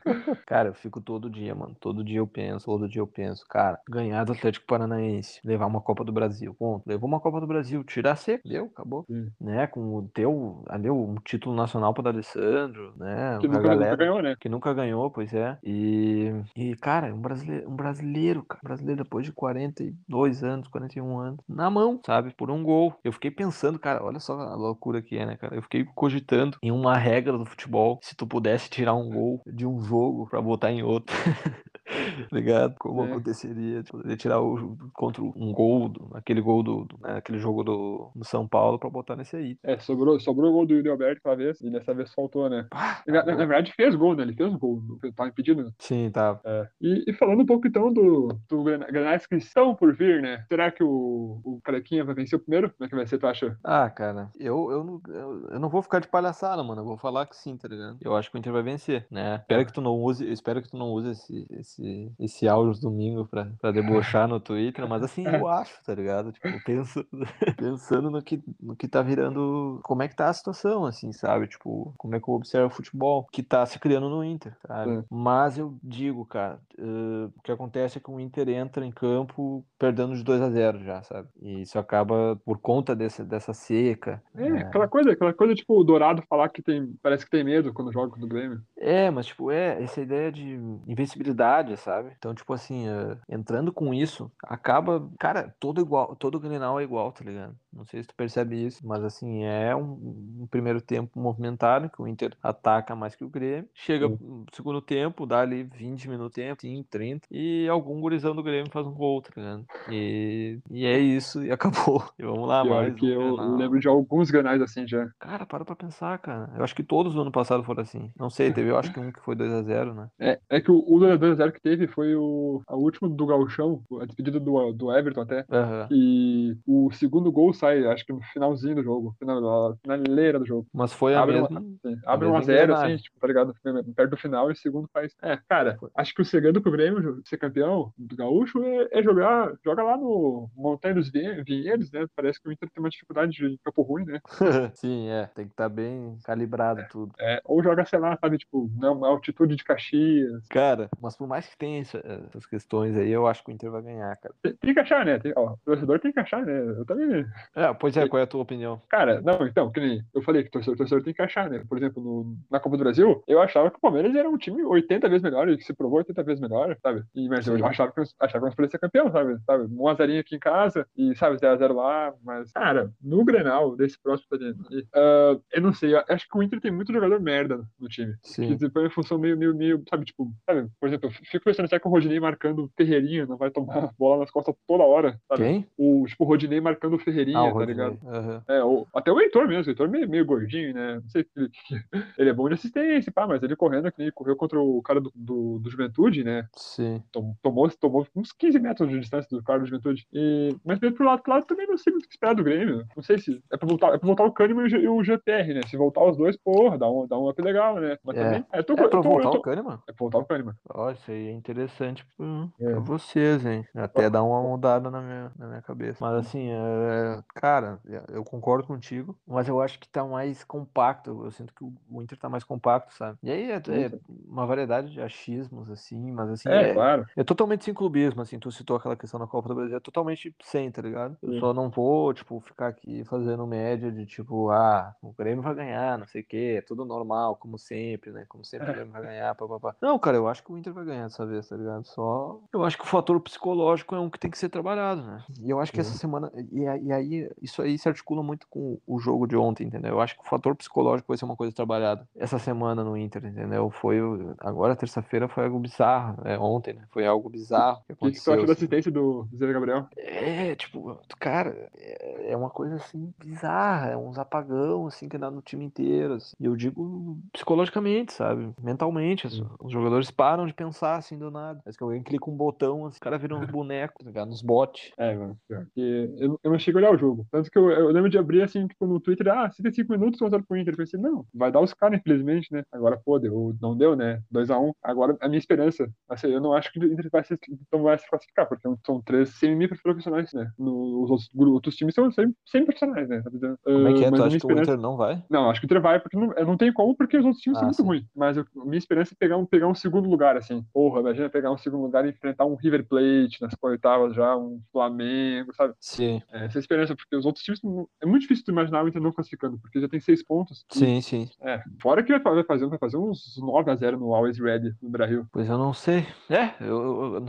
Cara, 0.46 0.68
eu 0.68 0.74
fico 0.74 1.00
todo 1.00 1.30
dia, 1.30 1.54
mano. 1.54 1.76
Todo 1.80 2.04
dia 2.04 2.18
eu 2.18 2.26
penso, 2.26 2.66
todo 2.66 2.88
dia 2.88 3.00
eu 3.00 3.06
penso, 3.06 3.46
cara, 3.48 3.78
ganhar 3.88 4.24
do 4.24 4.32
Atlético 4.32 4.66
Paranaense, 4.66 5.40
levar 5.44 5.66
uma 5.66 5.80
Copa 5.80 6.04
do 6.04 6.12
Brasil, 6.12 6.54
ponto. 6.54 6.82
Levou 6.86 7.08
uma 7.08 7.20
Copa 7.20 7.40
do 7.40 7.46
Brasil, 7.46 7.84
tirar 7.84 8.16
seco, 8.16 8.48
deu, 8.48 8.66
acabou. 8.66 9.04
Sim. 9.06 9.30
Né, 9.40 9.66
com 9.66 9.96
o 9.96 10.08
teu, 10.08 10.64
ali 10.68 10.90
um 10.90 11.16
título 11.24 11.54
nacional 11.54 11.92
para 11.94 12.10
Alessandro, 12.10 12.92
né? 12.96 13.38
Que 13.40 13.48
nunca, 13.48 13.60
galera, 13.60 13.90
nunca, 13.90 13.96
ganhou, 13.96 14.22
né? 14.22 14.36
Que 14.40 14.48
nunca 14.48 14.74
ganhou, 14.74 15.10
pois 15.10 15.32
é. 15.32 15.58
E, 15.62 16.32
e 16.56 16.74
cara, 16.76 17.14
um 17.14 17.20
brasileiro, 17.20 17.70
um 17.70 17.76
brasileiro, 17.76 18.42
cara, 18.42 18.60
brasileiro 18.62 19.02
depois 19.02 19.24
de 19.24 19.32
42 19.32 20.42
anos, 20.42 20.68
41 20.68 21.18
anos, 21.18 21.40
na 21.48 21.70
mão, 21.70 22.00
sabe? 22.04 22.32
Por 22.34 22.50
um 22.50 22.62
gol. 22.62 22.94
Eu 23.04 23.12
fiquei 23.12 23.30
pensando, 23.30 23.78
cara, 23.78 24.02
olha 24.04 24.20
só 24.20 24.38
a 24.40 24.54
loucura 24.54 25.02
que 25.02 25.16
é, 25.16 25.27
né, 25.28 25.36
cara? 25.36 25.54
Eu 25.54 25.62
fiquei 25.62 25.84
cogitando 25.84 26.58
em 26.62 26.70
uma 26.70 26.96
regra 26.96 27.36
do 27.36 27.44
futebol, 27.44 27.98
se 28.02 28.16
tu 28.16 28.26
pudesse 28.26 28.70
tirar 28.70 28.94
um 28.94 29.10
gol 29.10 29.42
de 29.46 29.66
um 29.66 29.80
jogo 29.82 30.26
para 30.28 30.40
botar 30.40 30.72
em 30.72 30.82
outro. 30.82 31.14
ligado? 32.32 32.74
Como 32.78 33.02
é. 33.02 33.10
aconteceria, 33.10 33.82
tipo, 33.82 33.98
poderia 33.98 34.16
tirar 34.16 34.40
o 34.40 34.76
contra 34.92 35.22
um 35.22 35.52
gol, 35.52 35.92
aquele 36.14 36.40
gol 36.40 36.62
do, 36.62 36.84
do 36.84 36.98
né, 37.00 37.16
aquele 37.16 37.38
jogo 37.38 37.62
do, 37.64 38.10
do, 38.14 38.24
São 38.24 38.46
Paulo 38.46 38.78
pra 38.78 38.90
botar 38.90 39.16
nesse 39.16 39.36
aí. 39.36 39.58
É, 39.62 39.78
sobrou, 39.78 40.18
sobrou 40.20 40.50
o 40.50 40.52
gol 40.52 40.66
do 40.66 40.74
Yuri 40.74 40.88
Alberto 40.88 41.18
aquela 41.18 41.36
vez, 41.36 41.60
e 41.60 41.70
dessa 41.70 41.94
vez 41.94 42.12
faltou, 42.12 42.48
né? 42.48 42.66
Ah, 42.72 43.02
na, 43.06 43.24
na, 43.24 43.34
verdade 43.34 43.72
fez 43.74 43.94
gol, 43.94 44.14
né? 44.14 44.22
Ele 44.22 44.34
fez 44.34 44.54
gol, 44.54 44.82
tava 45.16 45.30
impedido. 45.30 45.72
Sim, 45.78 46.10
tá. 46.10 46.40
É. 46.44 46.68
E, 46.80 47.04
e, 47.08 47.12
falando 47.12 47.42
um 47.42 47.46
pouco 47.46 47.66
então 47.66 47.92
do, 47.92 48.38
do 48.48 48.62
Granais 48.62 49.26
que 49.26 49.36
estão 49.36 49.74
por 49.74 49.94
vir, 49.94 50.20
né? 50.22 50.44
Será 50.48 50.70
que 50.70 50.82
o, 50.82 51.40
o 51.44 51.60
Carequinha 51.62 52.04
vai 52.04 52.14
vencer 52.14 52.38
o 52.38 52.42
primeiro? 52.42 52.70
Como 52.70 52.86
é 52.86 52.88
que 52.88 52.96
vai 52.96 53.06
ser, 53.06 53.18
tu 53.18 53.26
acha? 53.26 53.56
Ah, 53.64 53.88
cara, 53.90 54.30
eu, 54.38 54.70
eu, 54.70 54.84
não, 54.84 55.00
eu, 55.08 55.48
eu 55.52 55.60
não 55.60 55.68
vou 55.68 55.82
ficar 55.82 56.00
de 56.00 56.08
palhaçada, 56.08 56.62
mano. 56.62 56.82
Eu 56.82 56.86
vou 56.86 56.96
falar 56.96 57.26
que 57.26 57.36
sim, 57.36 57.56
tá 57.56 57.68
ligado? 57.68 57.98
Eu 58.00 58.14
acho 58.16 58.30
que 58.30 58.36
o 58.36 58.38
Inter 58.38 58.52
vai 58.52 58.62
vencer, 58.62 59.06
né? 59.10 59.36
Espero 59.36 59.66
que 59.66 59.72
tu 59.72 59.80
não 59.80 59.96
use, 60.00 60.30
espero 60.30 60.62
que 60.62 60.70
tu 60.70 60.76
não 60.76 60.90
use 60.90 61.10
esse, 61.10 61.46
esse, 61.50 61.77
esse 62.18 62.48
áudio 62.48 62.80
domingo 62.80 63.26
pra, 63.26 63.50
pra 63.60 63.70
debochar 63.70 64.28
no 64.28 64.40
Twitter, 64.40 64.88
mas 64.88 65.02
assim, 65.02 65.24
eu 65.26 65.46
acho, 65.48 65.82
tá 65.84 65.94
ligado? 65.94 66.32
Tipo, 66.32 66.48
penso, 66.64 67.06
pensando 67.56 68.10
no 68.10 68.22
que, 68.22 68.42
no 68.60 68.76
que 68.76 68.88
tá 68.88 69.02
virando, 69.02 69.80
como 69.82 70.02
é 70.02 70.08
que 70.08 70.16
tá 70.16 70.28
a 70.28 70.32
situação, 70.32 70.84
assim, 70.84 71.12
sabe? 71.12 71.46
Tipo, 71.46 71.94
como 71.96 72.14
é 72.14 72.20
que 72.20 72.28
eu 72.28 72.34
observo 72.34 72.66
o 72.66 72.70
futebol 72.70 73.26
que 73.32 73.42
tá 73.42 73.64
se 73.66 73.78
criando 73.78 74.08
no 74.08 74.24
Inter, 74.24 74.56
sabe? 74.66 74.98
É. 74.98 75.04
Mas 75.10 75.58
eu 75.58 75.78
digo, 75.82 76.24
cara, 76.24 76.60
uh, 76.78 77.32
o 77.36 77.42
que 77.42 77.52
acontece 77.52 77.98
é 77.98 78.00
que 78.00 78.10
o 78.10 78.20
Inter 78.20 78.48
entra 78.48 78.84
em 78.84 78.90
campo 78.90 79.64
perdendo 79.78 80.14
de 80.14 80.22
2 80.22 80.42
a 80.42 80.50
0 80.50 80.84
já, 80.84 81.02
sabe? 81.02 81.28
E 81.40 81.62
isso 81.62 81.78
acaba 81.78 82.36
por 82.44 82.58
conta 82.58 82.94
desse, 82.94 83.22
dessa 83.22 83.52
seca. 83.52 84.22
É, 84.34 84.50
né? 84.50 84.60
aquela 84.62 84.88
coisa, 84.88 85.12
aquela 85.12 85.32
coisa, 85.32 85.54
tipo, 85.54 85.78
o 85.78 85.84
Dourado 85.84 86.22
falar 86.28 86.48
que 86.48 86.62
tem, 86.62 86.94
parece 87.02 87.24
que 87.24 87.30
tem 87.30 87.44
medo 87.44 87.72
quando 87.72 87.92
joga 87.92 88.10
contra 88.10 88.24
o 88.24 88.28
Grêmio. 88.28 88.62
É, 88.76 89.10
mas, 89.10 89.26
tipo, 89.26 89.50
é, 89.50 89.82
essa 89.82 90.00
ideia 90.00 90.32
de 90.32 90.58
invencibilidade, 90.86 91.67
sabe? 91.76 92.12
Então, 92.18 92.34
tipo 92.34 92.52
assim, 92.52 92.88
uh, 92.88 93.18
entrando 93.28 93.72
com 93.72 93.92
isso, 93.92 94.30
acaba, 94.42 95.08
cara, 95.18 95.54
todo 95.60 95.80
igual, 95.80 96.16
todo 96.16 96.40
Grenal 96.40 96.80
é 96.80 96.82
igual, 96.82 97.12
tá 97.12 97.24
ligado? 97.24 97.56
Não 97.72 97.84
sei 97.84 98.02
se 98.02 98.08
tu 98.08 98.14
percebe 98.14 98.64
isso, 98.66 98.86
mas 98.86 99.02
assim, 99.04 99.44
é 99.44 99.74
um, 99.74 100.40
um 100.42 100.46
primeiro 100.50 100.80
tempo 100.80 101.18
movimentado, 101.20 101.88
que 101.90 102.00
o 102.00 102.06
Inter 102.08 102.36
ataca 102.42 102.94
mais 102.96 103.14
que 103.14 103.24
o 103.24 103.28
Grêmio. 103.28 103.68
Chega 103.74 104.08
no 104.08 104.44
segundo 104.52 104.80
tempo, 104.80 105.26
dá 105.26 105.40
ali 105.40 105.62
20 105.64 106.08
minutos 106.08 106.34
tempo, 106.34 106.62
30, 106.90 107.26
e 107.30 107.68
algum 107.68 108.00
gurizão 108.00 108.34
do 108.34 108.42
Grêmio 108.42 108.70
faz 108.70 108.86
um 108.86 108.92
gol, 108.92 109.20
tá 109.22 109.30
ligado? 109.36 109.64
E, 109.90 110.58
e 110.70 110.86
é 110.86 110.98
isso, 110.98 111.44
e 111.44 111.50
acabou. 111.52 112.02
E 112.18 112.22
vamos 112.22 112.48
lá, 112.48 112.62
Pior 112.62 112.82
mais 112.82 112.94
que 112.94 113.06
um 113.06 113.08
eu 113.08 113.36
Grenal. 113.36 113.56
lembro 113.56 113.80
de 113.80 113.88
alguns 113.88 114.30
granais 114.30 114.62
assim 114.62 114.86
já. 114.86 115.08
Cara, 115.18 115.46
para 115.46 115.64
pra 115.64 115.76
pensar, 115.76 116.18
cara. 116.18 116.50
Eu 116.56 116.64
acho 116.64 116.74
que 116.74 116.82
todos 116.82 117.14
do 117.14 117.20
ano 117.20 117.32
passado 117.32 117.62
foram 117.64 117.82
assim. 117.82 118.10
Não 118.18 118.30
sei, 118.30 118.52
teve 118.52 118.70
eu 118.70 118.78
acho 118.78 118.92
que 118.92 119.00
um 119.00 119.12
que 119.12 119.20
foi 119.20 119.34
2x0, 119.36 119.94
né? 119.94 120.08
É, 120.18 120.38
é 120.48 120.60
que 120.60 120.70
o, 120.70 120.78
o 120.78 120.98
2x0 120.98 121.52
que 121.52 121.60
teve 121.60 121.86
foi 121.86 122.14
o, 122.14 122.62
a 122.66 122.76
última 122.76 123.08
do 123.08 123.26
Gauchão, 123.26 123.82
a 124.00 124.06
despedida 124.06 124.38
do, 124.40 124.72
do 124.72 124.92
Everton 124.92 125.22
até. 125.22 125.44
Aham. 125.50 125.88
E 125.90 126.56
o 126.66 126.90
segundo 126.92 127.30
gol 127.32 127.52
sai, 127.68 127.86
acho 127.86 128.04
que 128.06 128.12
no 128.12 128.20
finalzinho 128.32 128.76
do 128.76 128.82
jogo, 128.82 129.14
final, 129.18 129.40
na 129.40 129.76
finaleira 129.96 130.38
do 130.38 130.46
jogo. 130.46 130.66
Mas 130.72 130.92
foi 130.92 131.14
a 131.14 131.22
Abre, 131.22 131.40
mesma. 131.40 131.60
um, 131.60 131.76
sim, 131.82 131.98
abre 132.06 132.26
mesma 132.26 132.38
1 132.38 132.40
a 132.40 132.44
0 132.44 132.62
engrenagem. 132.72 132.94
assim, 132.94 133.02
tipo, 133.02 133.20
tá 133.20 133.26
ligado? 133.26 133.54
Perto 133.94 134.10
do 134.10 134.16
final 134.16 134.48
e 134.50 134.52
o 134.52 134.56
segundo 134.56 134.88
faz. 134.92 135.14
É, 135.22 135.38
cara, 135.48 135.78
acho 135.96 136.14
que 136.14 136.22
o 136.22 136.24
segredo 136.24 136.60
pro 136.60 136.72
Grêmio 136.72 137.20
ser 137.24 137.36
campeão 137.38 137.92
do 137.96 138.16
Gaúcho 138.16 138.62
é, 138.62 138.88
é 138.92 139.02
jogar, 139.02 139.52
joga 139.64 139.82
lá 139.82 139.96
no 139.96 140.48
Montanha 140.56 140.94
dos 140.94 141.10
Vinhe- 141.10 141.42
Vinhedos, 141.44 141.90
né? 141.90 142.06
Parece 142.16 142.40
que 142.40 142.48
o 142.48 142.52
Inter 142.52 142.68
tem 142.70 142.82
uma 142.82 142.90
dificuldade 142.90 143.32
de 143.32 143.58
campo 143.64 143.82
ruim, 143.82 144.04
né? 144.04 144.20
Sim, 144.74 145.08
é. 145.08 145.26
Tem 145.34 145.46
que 145.46 145.52
estar 145.52 145.68
bem 145.68 146.16
calibrado 146.24 146.84
tudo. 146.90 147.12
É, 147.18 147.40
ou 147.44 147.62
joga, 147.62 147.84
sei 147.84 147.98
lá, 147.98 148.16
sabe, 148.20 148.38
tipo, 148.38 148.70
não, 148.76 149.04
altitude 149.04 149.56
de 149.56 149.64
Caxias. 149.64 150.46
Cara, 150.48 150.88
mas 151.00 151.16
por 151.16 151.26
mais 151.26 151.46
que 151.46 151.56
tenha 151.56 151.80
essa- 151.80 152.02
essas 152.28 152.46
questões 152.46 152.96
aí, 152.96 153.10
eu 153.10 153.26
acho 153.26 153.44
que 153.44 153.50
o 153.50 153.54
Inter 153.54 153.70
vai 153.70 153.82
ganhar, 153.82 154.16
cara. 154.16 154.34
Tem, 154.42 154.54
tem 154.54 154.74
que 154.74 154.80
achar, 154.80 155.04
né? 155.04 155.18
Tem, 155.18 155.32
ó, 155.36 155.52
o 155.52 155.58
torcedor 155.64 155.98
tem 156.00 156.12
que 156.12 156.20
achar, 156.20 156.44
né? 156.44 156.58
Eu 156.58 156.84
também. 156.84 157.24
É, 157.54 157.72
pois 157.74 157.96
é, 157.96 158.06
qual 158.08 158.20
é 158.20 158.22
a 158.22 158.26
tua 158.26 158.42
opinião? 158.42 158.80
Cara, 158.88 159.20
não, 159.20 159.46
então, 159.46 159.70
que 159.70 159.80
nem 159.80 160.02
eu 160.14 160.22
falei 160.22 160.42
que 160.42 160.48
o 160.48 160.52
torcedor, 160.52 160.76
torcedor 160.76 161.02
tem 161.04 161.14
que 161.14 161.22
achar, 161.22 161.50
né? 161.50 161.62
Por 161.68 161.76
exemplo, 161.78 162.02
no- 162.02 162.36
na 162.50 162.60
Copa 162.60 162.76
do 162.76 162.82
Brasil, 162.84 163.22
eu 163.26 163.40
achava 163.40 163.70
que 163.70 163.76
o 163.78 163.80
Palmeiras 163.80 164.14
era 164.14 164.28
um 164.28 164.36
time 164.38 164.62
80 164.64 165.08
vezes 165.08 165.22
melhor 165.22 165.48
e 165.48 165.56
que 165.56 165.64
se 165.64 165.74
provou 165.74 165.98
80 165.98 166.22
vezes 166.22 166.40
melhor, 166.40 166.76
sabe? 166.82 167.02
E, 167.14 167.28
mas 167.28 167.46
eu 167.46 167.56
Sim. 167.56 167.64
achava 167.64 167.92
que, 167.92 168.00
achava 168.00 168.38
que 168.38 168.46
nós 168.46 168.54
poderíamos 168.54 168.70
ser 168.72 168.78
campeão, 168.78 169.10
sabe? 169.10 169.38
sabe? 169.44 169.66
Um 169.74 169.88
azarinho 169.88 170.20
aqui 170.20 170.36
em 170.36 170.38
casa 170.38 170.86
e, 170.96 171.14
sabe, 171.16 171.36
0x0 171.38 171.72
lá, 171.74 172.12
mas, 172.24 172.52
cara, 172.52 172.90
no 173.02 173.24
Grenal, 173.24 173.76
desse 173.76 174.00
próximo 174.00 174.28
ali, 174.32 174.54
ah, 174.94 175.36
eu 175.52 175.62
não 175.62 175.72
sei, 175.72 175.94
eu 175.94 176.02
acho 176.08 176.28
que 176.28 176.38
o 176.38 176.42
Inter 176.42 176.60
tem 176.60 176.70
muito 176.70 176.92
jogador 176.92 177.20
merda 177.20 177.62
no 177.80 177.88
time. 177.88 178.14
Que 178.22 178.28
Sim. 178.28 178.56
depois 178.56 178.86
é 178.86 178.90
função 178.90 179.18
meio, 179.18 179.36
meio, 179.36 179.54
meio, 179.54 179.82
sabe, 179.88 180.04
tipo, 180.04 180.30
sabe, 180.48 180.68
por 180.80 180.88
exemplo, 180.88 181.08
eu 181.08 181.12
fico 181.30 181.44
pensando, 181.44 181.68
será 181.68 181.80
que 181.80 181.88
o 181.88 181.90
Rodinei 181.90 182.20
marcando 182.20 182.64
o 182.64 182.70
Ferreirinha 182.76 183.26
não 183.26 183.36
vai 183.36 183.50
tomar 183.50 183.68
bola 183.98 184.20
nas 184.20 184.30
costas 184.30 184.54
toda 184.66 184.84
hora, 184.84 185.18
sabe? 185.28 185.42
Quem? 185.42 185.66
O, 185.76 186.04
tipo, 186.06 186.24
o 186.24 186.26
Rodinei 186.26 186.60
marcando 186.60 186.94
o 186.94 186.98
Ferreirinha, 186.98 187.37
Ah, 187.37 187.37
o 187.37 187.37
tá 187.58 187.64
ligado? 187.64 187.98
Aham. 188.06 188.42
É, 188.48 188.62
o, 188.64 188.86
até 188.94 189.12
o 189.12 189.20
Heitor 189.20 189.46
mesmo, 189.48 189.64
o 189.66 189.70
Heitor 189.70 189.88
meio, 189.88 190.08
meio 190.08 190.24
gordinho, 190.26 190.74
né? 190.74 190.94
Não 191.02 191.08
sei 191.08 191.22
se 191.24 191.30
ele, 191.36 191.50
ele 192.18 192.30
é 192.30 192.32
bom 192.32 192.48
de 192.48 192.54
assistência, 192.54 193.12
pá, 193.12 193.26
mas 193.26 193.42
ele 193.42 193.56
correndo, 193.56 193.90
que 193.92 194.02
nem 194.02 194.10
correu 194.12 194.36
contra 194.36 194.58
o 194.60 194.80
cara 194.82 195.00
do, 195.00 195.12
do, 195.14 195.58
do 195.58 195.70
Juventude, 195.70 196.24
né? 196.24 196.46
Sim. 196.56 197.02
Tom- 197.12 197.34
Tomou, 197.42 197.68
tomou 197.70 198.06
uns 198.16 198.32
15 198.32 198.58
metros 198.58 198.88
de 198.88 198.98
distância 199.00 199.28
do 199.36 199.42
cara 199.42 199.60
do 199.60 199.66
Juventude. 199.66 200.06
E, 200.12 200.56
mas 200.64 200.78
pro 200.78 201.04
lado, 201.04 201.22
pro 201.22 201.32
lado 201.32 201.44
também 201.46 201.66
não 201.66 201.76
sei 201.78 201.92
muito 201.92 202.04
o 202.04 202.08
que 202.08 202.14
esperar 202.14 202.34
do 202.34 202.44
Grêmio. 202.44 202.84
Não 202.96 203.02
sei 203.02 203.18
se. 203.18 203.42
É 203.52 203.56
pra 203.56 203.68
voltar, 203.68 203.88
é 203.94 203.98
pra 203.98 204.06
voltar 204.06 204.24
o 204.24 204.32
Kahneman 204.32 204.66
e 204.68 204.74
o 204.76 204.78
e 204.80 204.88
o 204.88 205.02
GPR, 205.04 205.54
né? 205.54 205.60
Se 205.66 205.76
voltar 205.76 206.02
os 206.04 206.16
dois, 206.16 206.36
porra, 206.36 206.78
dá 206.78 206.90
um, 206.90 207.06
dá 207.06 207.18
um 207.18 207.28
up 207.28 207.40
legal, 207.42 207.76
né? 207.76 207.96
Mas 208.02 208.16
É. 208.16 208.24
também. 208.24 208.46
É, 208.52 208.62
tô, 208.62 208.72
É 208.74 208.76
pra 208.76 208.88
tô- 208.88 209.02
voltar 209.02 209.30
tô- 209.30 209.38
o 209.38 209.42
Kahneman? 209.42 209.74
É 209.88 209.92
pra 209.92 209.94
voltar 209.98 210.18
o 210.18 210.24
Kahneman. 210.24 210.54
Ó, 210.70 210.90
isso 210.90 211.10
aí 211.10 211.28
é 211.28 211.32
interessante 211.32 212.04
pra, 212.16 212.26
É. 212.60 212.70
pra 212.70 212.80
vocês, 212.80 213.44
hein? 213.46 213.64
Até 213.74 214.08
dá 214.10 214.22
uma 214.22 214.42
mudada 214.42 214.90
na 214.90 215.00
minha, 215.00 215.32
na 215.38 215.46
minha 215.48 215.62
cabeça. 215.62 215.98
Mas 216.00 216.26
assim, 216.26 216.48
é, 216.50 217.22
cara, 217.34 217.80
eu 218.08 218.24
concordo 218.24 218.66
contigo, 218.66 219.16
mas 219.26 219.48
eu 219.48 219.60
acho 219.60 219.78
que 219.78 219.88
tá 219.88 220.04
mais 220.04 220.44
compacto. 220.44 221.24
Eu 221.24 221.30
sinto 221.30 221.52
que 221.54 221.64
o 221.64 222.02
Inter 222.02 222.18
tá 222.18 222.28
mais 222.28 222.44
compacto, 222.44 222.92
sabe? 222.94 223.18
E 223.22 223.30
aí 223.30 223.50
é, 223.50 223.56
é 223.56 223.90
uma 224.26 224.46
variedade 224.46 224.90
de 224.90 225.00
achismos, 225.00 225.70
assim, 225.70 226.12
mas 226.12 226.30
assim, 226.30 226.48
É, 226.48 226.70
é, 226.70 226.74
claro. 226.74 227.06
é 227.16 227.24
totalmente 227.24 227.64
sem 227.64 227.74
clubismo, 227.74 228.22
assim, 228.22 228.38
tu 228.38 228.50
citou 228.50 228.76
aquela 228.76 228.96
questão 228.96 229.18
da 229.20 229.26
Copa 229.26 229.48
do 229.48 229.54
Brasil, 229.54 229.76
é 229.76 229.80
totalmente 229.80 230.34
sem, 230.42 230.70
tá 230.70 230.82
ligado? 230.82 231.16
Eu 231.22 231.32
Sim. 231.32 231.40
só 231.40 231.54
não 231.54 231.70
vou, 231.70 232.12
tipo, 232.14 232.40
ficar 232.40 232.68
aqui 232.68 233.04
fazendo 233.04 233.46
média 233.46 233.90
de, 233.90 234.06
tipo, 234.06 234.50
ah, 234.50 234.94
o 235.02 235.12
Grêmio 235.12 235.42
vai 235.42 235.54
ganhar, 235.54 235.98
não 235.98 236.06
sei 236.06 236.22
o 236.22 236.24
quê, 236.24 236.56
é 236.58 236.62
tudo 236.62 236.84
normal, 236.84 237.36
como 237.36 237.58
sempre, 237.58 238.10
né? 238.10 238.24
Como 238.28 238.44
sempre 238.44 238.70
o 238.70 238.74
Grêmio 238.74 238.92
vai 238.92 239.02
ganhar, 239.02 239.34
papapá. 239.34 239.74
Não, 239.80 239.98
cara, 239.98 240.16
eu 240.16 240.28
acho 240.28 240.42
que 240.42 240.52
o 240.52 240.58
Inter 240.58 240.72
vai 240.72 240.84
ganhar 240.84 241.04
dessa 241.04 241.26
vez, 241.26 241.48
tá 241.48 241.56
ligado? 241.56 241.86
Só. 241.86 242.40
Eu 242.52 242.64
acho 242.64 242.76
que 242.76 242.84
o 242.84 242.86
fator 242.86 243.20
psicológico 243.20 243.94
é 243.94 244.00
um 244.00 244.10
que 244.10 244.18
tem 244.18 244.30
que 244.30 244.38
ser 244.38 244.48
trabalhado, 244.48 245.02
né? 245.02 245.24
E 245.40 245.50
eu 245.50 245.60
acho 245.60 245.72
que 245.72 245.80
essa 245.80 245.96
semana. 245.96 246.30
E, 246.52 246.60
e 246.60 246.92
aí, 246.92 247.17
isso 247.40 247.62
aí 247.62 247.78
se 247.78 247.88
articula 247.88 248.22
muito 248.22 248.46
com 248.48 248.78
o 248.86 248.98
jogo 248.98 249.26
de 249.26 249.36
ontem, 249.36 249.66
entendeu? 249.66 249.92
Eu 249.92 250.00
acho 250.00 250.14
que 250.14 250.22
o 250.22 250.28
fator 250.28 250.54
psicológico 250.54 251.08
vai 251.08 251.16
ser 251.16 251.24
uma 251.24 251.36
coisa 251.36 251.54
trabalhada 251.54 252.06
essa 252.16 252.38
semana 252.38 252.84
no 252.84 252.96
Inter, 252.96 253.24
entendeu? 253.24 253.70
Foi. 253.70 253.98
Agora, 254.40 254.76
terça-feira, 254.76 255.28
foi 255.28 255.44
algo 255.44 255.58
bizarro, 255.58 256.22
é, 256.24 256.38
ontem, 256.38 256.74
né? 256.74 256.82
Foi 256.90 257.06
algo 257.06 257.28
bizarro 257.28 257.82
que 257.86 257.92
O 257.92 257.96
que, 257.96 258.12
que 258.12 258.24
tu 258.24 258.30
acha 258.30 258.36
da 258.38 258.42
assim. 258.44 258.52
assistência 258.52 258.90
do 258.90 259.26
Zé 259.36 259.52
Gabriel? 259.52 259.86
É, 259.96 260.54
tipo, 260.54 260.98
cara, 261.18 261.70
é 261.74 262.08
é 262.28 262.36
uma 262.36 262.50
coisa 262.50 262.76
assim 262.76 263.12
bizarra, 263.18 263.90
é 263.90 263.96
uns 263.96 264.18
apagão 264.18 264.86
assim 264.86 265.08
que 265.08 265.16
dá 265.16 265.30
no 265.30 265.40
time 265.40 265.64
inteiro. 265.64 266.14
assim. 266.14 266.36
E 266.38 266.44
eu 266.44 266.54
digo 266.54 267.18
psicologicamente, 267.32 268.12
sabe? 268.12 268.50
Mentalmente. 268.62 269.26
assim, 269.26 269.44
Os 269.58 269.72
jogadores 269.72 270.10
param 270.10 270.46
de 270.46 270.52
pensar 270.52 270.96
assim 270.96 271.18
do 271.18 271.30
nada. 271.30 271.60
Parece 271.64 271.78
que 271.78 271.84
alguém 271.84 272.02
clica 272.02 272.30
um 272.30 272.36
botão, 272.36 272.84
assim, 272.86 272.94
os 272.94 272.98
caras 272.98 273.20
viram 273.20 273.38
uns 273.40 273.50
bonecos, 273.50 274.04
tá 274.04 274.10
ligado? 274.10 274.28
Nos 274.28 274.42
bots. 274.42 274.92
É, 274.98 275.14
mano. 275.14 275.38
Eu, 275.76 276.38
eu 276.42 276.50
não 276.50 276.58
cheguei 276.58 276.82
a 276.82 276.84
olhar 276.84 276.94
o 276.94 276.98
jogo. 276.98 277.07
Tanto 277.30 277.50
que 277.50 277.58
eu, 277.58 277.70
eu 277.70 277.88
lembro 277.90 278.10
de 278.10 278.18
abrir 278.18 278.42
assim, 278.42 278.66
tipo, 278.66 278.86
no 278.86 279.00
Twitter, 279.00 279.28
ah, 279.28 279.50
55 279.50 279.92
minutos 279.92 280.18
contra 280.18 280.42
pro 280.42 280.56
Inter. 280.56 280.74
Eu 280.74 280.78
pensei, 280.78 280.98
não, 281.00 281.24
vai 281.34 281.50
dar 281.52 281.60
os 281.60 281.72
caras, 281.74 281.98
infelizmente, 282.00 282.52
né? 282.52 282.62
Agora, 282.72 283.00
pô, 283.04 283.18
deu, 283.18 283.54
não 283.60 283.76
deu, 283.76 283.94
né? 283.96 284.20
2x1. 284.32 284.72
Agora, 284.82 285.16
a 285.20 285.28
minha 285.28 285.38
esperança, 285.38 285.88
assim, 286.08 286.28
eu 286.28 286.40
não 286.40 286.52
acho 286.52 286.72
que 286.72 286.78
o 286.78 286.84
Inter 286.92 287.08
vai 287.10 287.24
se, 287.24 287.38
não 287.72 287.82
vai 287.82 287.98
se 287.98 288.08
classificar, 288.08 288.46
porque 288.48 288.68
são 288.84 289.00
três 289.02 289.30
semi-profissionais, 289.38 290.32
né? 290.32 290.50
No, 290.58 291.02
os 291.02 291.10
outros, 291.10 291.28
outros 291.34 291.76
times 291.76 291.94
são 291.94 292.10
sempre, 292.10 292.34
sempre 292.46 292.66
profissionais, 292.66 293.08
né? 293.08 293.22
Tá 293.22 293.30
entendendo? 293.30 293.58
Como 293.64 293.88
é 293.88 293.92
que 293.92 294.04
é? 294.04 294.08
Ah, 294.08 294.10
Tu 294.10 294.14
acha 294.16 294.26
minha 294.26 294.30
que 294.40 294.46
o 294.46 294.50
esperança- 294.50 294.72
Inter 294.72 294.82
não 294.82 294.96
vai? 294.96 295.22
Não, 295.30 295.50
acho 295.50 295.60
que 295.60 295.66
o 295.66 295.68
Inter 295.68 295.80
vai, 295.80 296.00
porque 296.00 296.16
não, 296.16 296.28
não 296.28 296.56
tem 296.56 296.72
como, 296.72 296.94
porque 296.96 297.16
os 297.18 297.24
outros 297.24 297.42
times 297.42 297.58
Ah, 297.58 297.60
são 297.60 297.66
muito 297.68 297.76
sim. 297.76 297.82
ruins. 297.84 298.04
Mas 298.14 298.36
eu, 298.36 298.44
minha 298.64 298.78
esperança 298.78 299.14
é 299.14 299.16
pegar 299.18 299.36
um, 299.36 299.46
pegar 299.46 299.68
um 299.68 299.74
segundo 299.74 300.08
lugar, 300.08 300.36
assim. 300.36 300.64
Porra, 300.72 301.00
imagina 301.00 301.28
pegar 301.28 301.50
um 301.52 301.58
segundo 301.58 301.82
lugar 301.82 302.04
e 302.06 302.10
enfrentar 302.10 302.44
um 302.46 302.54
River 302.54 302.86
Plate 302.86 303.40
nas 303.40 303.54
oitavas 303.62 304.14
já, 304.14 304.36
um 304.36 304.60
Flamengo, 304.72 305.54
sabe? 305.54 305.74
Sim, 305.80 306.20
É, 306.32 306.44
essa 306.46 306.56
é 306.56 306.58
a 306.58 306.60
esperança, 306.60 306.96
porque 306.98 307.16
os 307.16 307.24
outros 307.24 307.44
times. 307.44 307.60
É 308.02 308.06
muito 308.06 308.22
difícil 308.22 308.44
tu 308.44 308.50
imaginar 308.50 308.84
o 308.84 308.88
Inter 308.88 309.00
não 309.02 309.12
classificando, 309.12 309.58
porque 309.58 309.80
já 309.80 309.88
tem 309.88 310.00
seis 310.00 310.22
pontos. 310.22 310.64
Sim, 310.70 311.00
sim. 311.00 311.30
É, 311.40 311.62
fora 311.80 312.02
que 312.02 312.12
vai 312.12 312.20
fa- 312.20 312.34
vai 312.34 312.44
fazer, 312.44 312.66
vai 312.66 312.78
fazer 312.78 312.96
uns 312.96 313.38
9x0 313.40 313.96
no 313.98 314.14
Always 314.14 314.38
Ready 314.38 314.74
no 314.82 314.90
Brasil. 314.90 315.26
Pois 315.32 315.48
eu 315.48 315.56
não 315.58 315.72
sei. 315.72 316.06
É, 316.28 316.54
eu, 316.60 317.14
eu- 317.14 317.20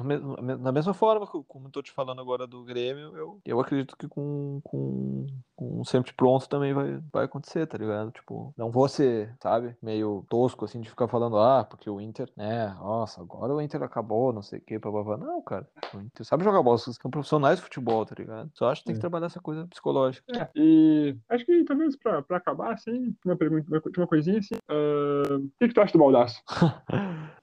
na 0.58 0.72
mesma 0.72 0.94
forma, 0.94 1.26
como 1.28 1.68
eu 1.68 1.72
tô 1.72 1.82
te 1.82 1.92
falando 1.92 2.20
agora 2.22 2.46
do 2.48 2.64
Grêmio, 2.64 3.16
eu, 3.16 3.40
eu 3.46 3.60
acredito 3.60 3.96
que 3.98 4.08
com, 4.08 4.60
com, 4.64 5.28
com 5.56 5.84
sempre 5.84 6.14
pronto 6.14 6.48
também 6.50 6.74
vai, 6.74 7.00
vai 7.12 7.26
acontecer, 7.26 7.66
tá 7.68 7.78
ligado? 7.78 8.12
Tipo, 8.12 8.54
não 8.58 8.72
vou 8.72 8.88
ser, 8.88 9.36
sabe, 9.42 9.76
meio 9.82 10.26
tosco 10.30 10.66
assim 10.66 10.82
de 10.82 10.90
ficar 10.90 11.08
falando, 11.08 11.38
ah, 11.38 11.64
porque 11.64 11.90
o 11.90 12.00
Inter, 12.02 12.30
né, 12.36 12.68
nossa, 12.80 13.22
agora 13.22 13.54
o 13.54 13.62
Inter 13.62 13.82
acabou, 13.84 14.34
não 14.34 14.42
sei 14.42 14.60
o 14.60 14.62
que, 14.62 14.80
papapá. 14.80 15.18
Não, 15.18 15.42
cara, 15.42 15.68
o 15.94 16.00
Inter 16.00 16.26
sabe 16.26 16.44
jogar 16.44 16.62
bola, 16.64 16.78
vocês 16.78 16.96
são 17.02 17.12
profissionais 17.12 17.58
de 17.58 17.64
futebol, 17.64 18.06
tá 18.06 18.16
ligado? 18.18 18.50
Só 18.54 18.70
acho 18.70 18.82
que 18.82 18.88
tem 18.88 18.96
que 18.96 19.02
trabalhar 19.02 19.28
essa 19.28 19.40
coisa 19.42 19.59
psicológica. 19.68 20.26
É, 20.34 20.50
e 20.56 21.16
acho 21.30 21.46
que 21.46 21.64
talvez 21.64 21.96
pra, 21.96 22.22
pra 22.22 22.38
acabar, 22.38 22.74
assim, 22.74 23.16
uma 23.26 23.36
pergunta, 23.36 23.66
uma, 23.70 23.82
uma 23.98 24.08
coisinha 24.08 24.40
assim. 24.40 24.56
ah, 24.68 25.36
o 25.36 25.50
que, 25.60 25.68
que 25.68 25.74
tu 25.74 25.82
acha 25.82 25.94
do 25.94 26.00
baldaço? 26.00 26.42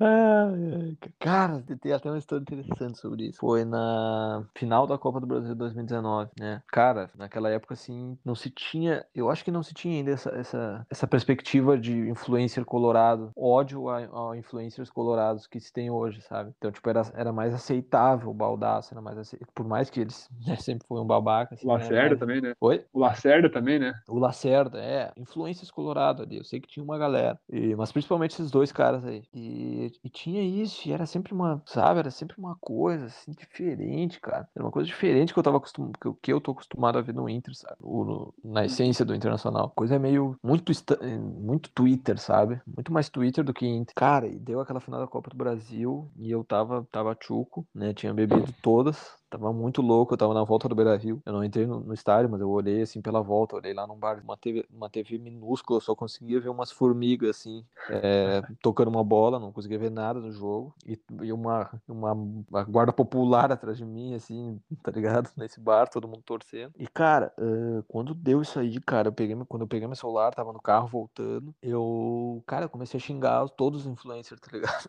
Cara, 1.18 1.62
tem 1.80 1.92
até 1.92 2.10
uma 2.10 2.18
história 2.18 2.42
interessante 2.42 2.98
sobre 2.98 3.28
isso. 3.28 3.38
Foi 3.40 3.64
na 3.64 4.44
final 4.54 4.86
da 4.86 4.98
Copa 4.98 5.20
do 5.20 5.26
Brasil 5.26 5.54
2019, 5.54 6.30
né? 6.38 6.62
Cara, 6.68 7.10
naquela 7.16 7.50
época, 7.50 7.74
assim, 7.74 8.18
não 8.24 8.34
se 8.34 8.50
tinha. 8.50 9.04
Eu 9.14 9.30
acho 9.30 9.44
que 9.44 9.50
não 9.50 9.62
se 9.62 9.74
tinha 9.74 9.96
ainda 9.96 10.10
essa, 10.10 10.30
essa, 10.30 10.86
essa 10.90 11.06
perspectiva 11.06 11.78
de 11.78 11.92
influencer 12.08 12.64
colorado, 12.64 13.30
ódio 13.36 13.88
a, 13.88 14.32
a 14.32 14.36
influencers 14.36 14.90
colorados 14.90 15.46
que 15.46 15.58
se 15.60 15.72
tem 15.72 15.90
hoje, 15.90 16.20
sabe? 16.22 16.52
Então, 16.58 16.70
tipo, 16.70 16.88
era, 16.88 17.02
era 17.14 17.32
mais 17.32 17.54
aceitável 17.54 18.30
o 18.30 18.34
baldaço, 18.34 18.92
era 18.92 19.00
mais 19.00 19.18
aceitável. 19.18 19.52
Por 19.54 19.66
mais 19.66 19.90
que 19.90 20.00
eles 20.00 20.28
né, 20.46 20.56
sempre 20.56 20.86
foi 20.86 21.00
um 21.00 21.06
babaca. 21.06 21.54
Assim, 21.54 21.66
O 21.66 21.70
era 21.72 21.82
Lacerda 21.82 22.08
mais- 22.10 22.18
também, 22.18 22.40
né? 22.40 22.54
Oi? 22.60 22.84
O 22.92 23.00
Lacerda 23.00 23.50
também, 23.50 23.78
né? 23.78 23.92
O 24.08 24.18
Lacerda, 24.18 24.78
é, 24.80 25.12
influências 25.16 25.70
colorado 25.70 26.22
ali. 26.22 26.36
Eu 26.38 26.44
sei 26.44 26.60
que 26.60 26.68
tinha 26.68 26.84
uma 26.84 26.98
galera. 26.98 27.38
E- 27.50 27.74
mas 27.76 27.92
principalmente 27.92 28.32
esses 28.32 28.50
dois 28.50 28.72
caras 28.72 29.04
aí. 29.04 29.22
E, 29.34 29.85
e 30.04 30.08
tinha 30.10 30.42
isso, 30.42 30.88
e 30.88 30.92
era 30.92 31.06
sempre 31.06 31.32
uma, 31.32 31.62
sabe, 31.66 32.00
era 32.00 32.10
sempre 32.10 32.36
uma 32.38 32.56
coisa 32.60 33.06
assim, 33.06 33.32
diferente, 33.32 34.20
cara. 34.20 34.48
Era 34.54 34.64
uma 34.64 34.70
coisa 34.72 34.86
diferente 34.86 35.32
que 35.32 35.38
eu 35.38 35.42
tava 35.42 35.56
acostumado, 35.56 35.92
que, 36.00 36.12
que 36.22 36.32
eu 36.32 36.40
tô 36.40 36.52
acostumado 36.52 36.98
a 36.98 37.02
ver 37.02 37.14
no 37.14 37.28
Inter, 37.28 37.54
sabe? 37.54 37.76
O- 37.80 38.04
no- 38.04 38.34
na 38.44 38.64
essência 38.64 39.04
do 39.04 39.14
Internacional. 39.14 39.70
Coisa 39.74 39.98
meio 39.98 40.36
muito, 40.42 40.70
insta- 40.72 40.98
muito 41.18 41.70
Twitter, 41.70 42.18
sabe? 42.18 42.60
Muito 42.66 42.92
mais 42.92 43.08
Twitter 43.08 43.44
do 43.44 43.54
que 43.54 43.66
Inter. 43.66 43.94
Cara, 43.94 44.26
e 44.26 44.38
deu 44.38 44.60
aquela 44.60 44.80
final 44.80 45.00
da 45.00 45.06
Copa 45.06 45.30
do 45.30 45.36
Brasil 45.36 46.10
e 46.16 46.30
eu 46.30 46.44
tava, 46.44 46.86
tava 46.90 47.14
tchuco, 47.14 47.66
né? 47.74 47.92
Tinha 47.94 48.12
bebido 48.14 48.52
todas, 48.62 49.16
Tava 49.28 49.52
muito 49.52 49.82
louco, 49.82 50.14
eu 50.14 50.18
tava 50.18 50.32
na 50.32 50.44
volta 50.44 50.68
do 50.68 50.74
Beira 50.74 50.96
Rio. 50.96 51.20
Eu 51.26 51.32
não 51.32 51.42
entrei 51.42 51.66
no, 51.66 51.80
no, 51.80 51.92
estádio, 51.92 52.30
mas 52.30 52.40
eu 52.40 52.48
olhei 52.48 52.82
assim 52.82 53.02
pela 53.02 53.20
volta, 53.20 53.56
olhei 53.56 53.74
lá 53.74 53.84
num 53.84 53.96
bar, 53.96 54.20
uma 54.22 54.36
TV, 54.36 54.64
uma 54.70 54.88
TV 54.88 55.18
minúscula, 55.18 55.78
eu 55.78 55.80
só 55.80 55.96
conseguia 55.96 56.40
ver 56.40 56.48
umas 56.48 56.70
formigas 56.70 57.30
assim, 57.30 57.64
é, 57.90 58.40
tocando 58.62 58.88
uma 58.88 59.02
bola, 59.02 59.40
não 59.40 59.50
conseguia 59.50 59.78
ver 59.78 59.90
nada 59.90 60.20
do 60.20 60.30
jogo. 60.30 60.72
E, 60.86 60.98
e 61.22 61.32
uma, 61.32 61.68
uma, 61.88 62.12
uma, 62.12 62.64
guarda 62.64 62.92
popular 62.92 63.50
atrás 63.50 63.76
de 63.76 63.84
mim, 63.84 64.14
assim, 64.14 64.60
tá 64.82 64.92
ligado? 64.92 65.28
Nesse 65.36 65.58
bar, 65.58 65.88
todo 65.88 66.06
mundo 66.06 66.22
torcendo. 66.24 66.72
E, 66.78 66.86
cara, 66.86 67.32
uh, 67.36 67.82
quando 67.88 68.14
deu 68.14 68.42
isso 68.42 68.60
aí, 68.60 68.80
cara, 68.80 69.08
eu 69.08 69.12
peguei, 69.12 69.36
quando 69.48 69.62
eu 69.62 69.68
peguei 69.68 69.88
meu 69.88 69.96
celular, 69.96 70.32
tava 70.34 70.52
no 70.52 70.60
carro 70.62 70.86
voltando, 70.86 71.52
eu, 71.60 72.42
cara, 72.46 72.68
comecei 72.68 72.98
a 72.98 73.02
xingar 73.02 73.48
todos 73.50 73.80
os 73.80 73.86
influencers, 73.86 74.40
tá 74.40 74.50
ligado? 74.52 74.88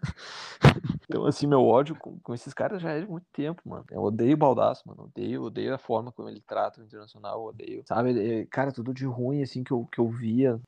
então, 1.10 1.26
assim, 1.26 1.47
meu 1.47 1.65
ódio 1.65 1.95
com, 1.95 2.19
com 2.19 2.34
esses 2.36 2.54
caras 2.54 2.82
já 2.82 2.91
é 2.91 3.02
de 3.02 3.08
muito 3.08 3.26
tempo, 3.34 3.62
mano. 3.65 3.86
Eu 3.89 4.04
odeio 4.04 4.27
o 4.34 4.38
Baldaço, 4.38 4.88
mano. 4.88 5.04
Odeio, 5.04 5.44
odeio 5.44 5.74
a 5.74 5.78
forma 5.78 6.12
como 6.12 6.30
ele 6.30 6.42
trata 6.42 6.82
o 6.82 6.84
internacional, 6.84 7.44
odeio. 7.44 7.84
Sabe, 7.86 8.46
cara, 8.48 8.72
tudo 8.72 8.94
de 8.94 9.06
ruim, 9.06 9.42
assim, 9.42 9.63
que 9.63 9.72
eu, 9.72 9.88
que 9.92 10.00
eu 10.00 10.08
via 10.10 10.60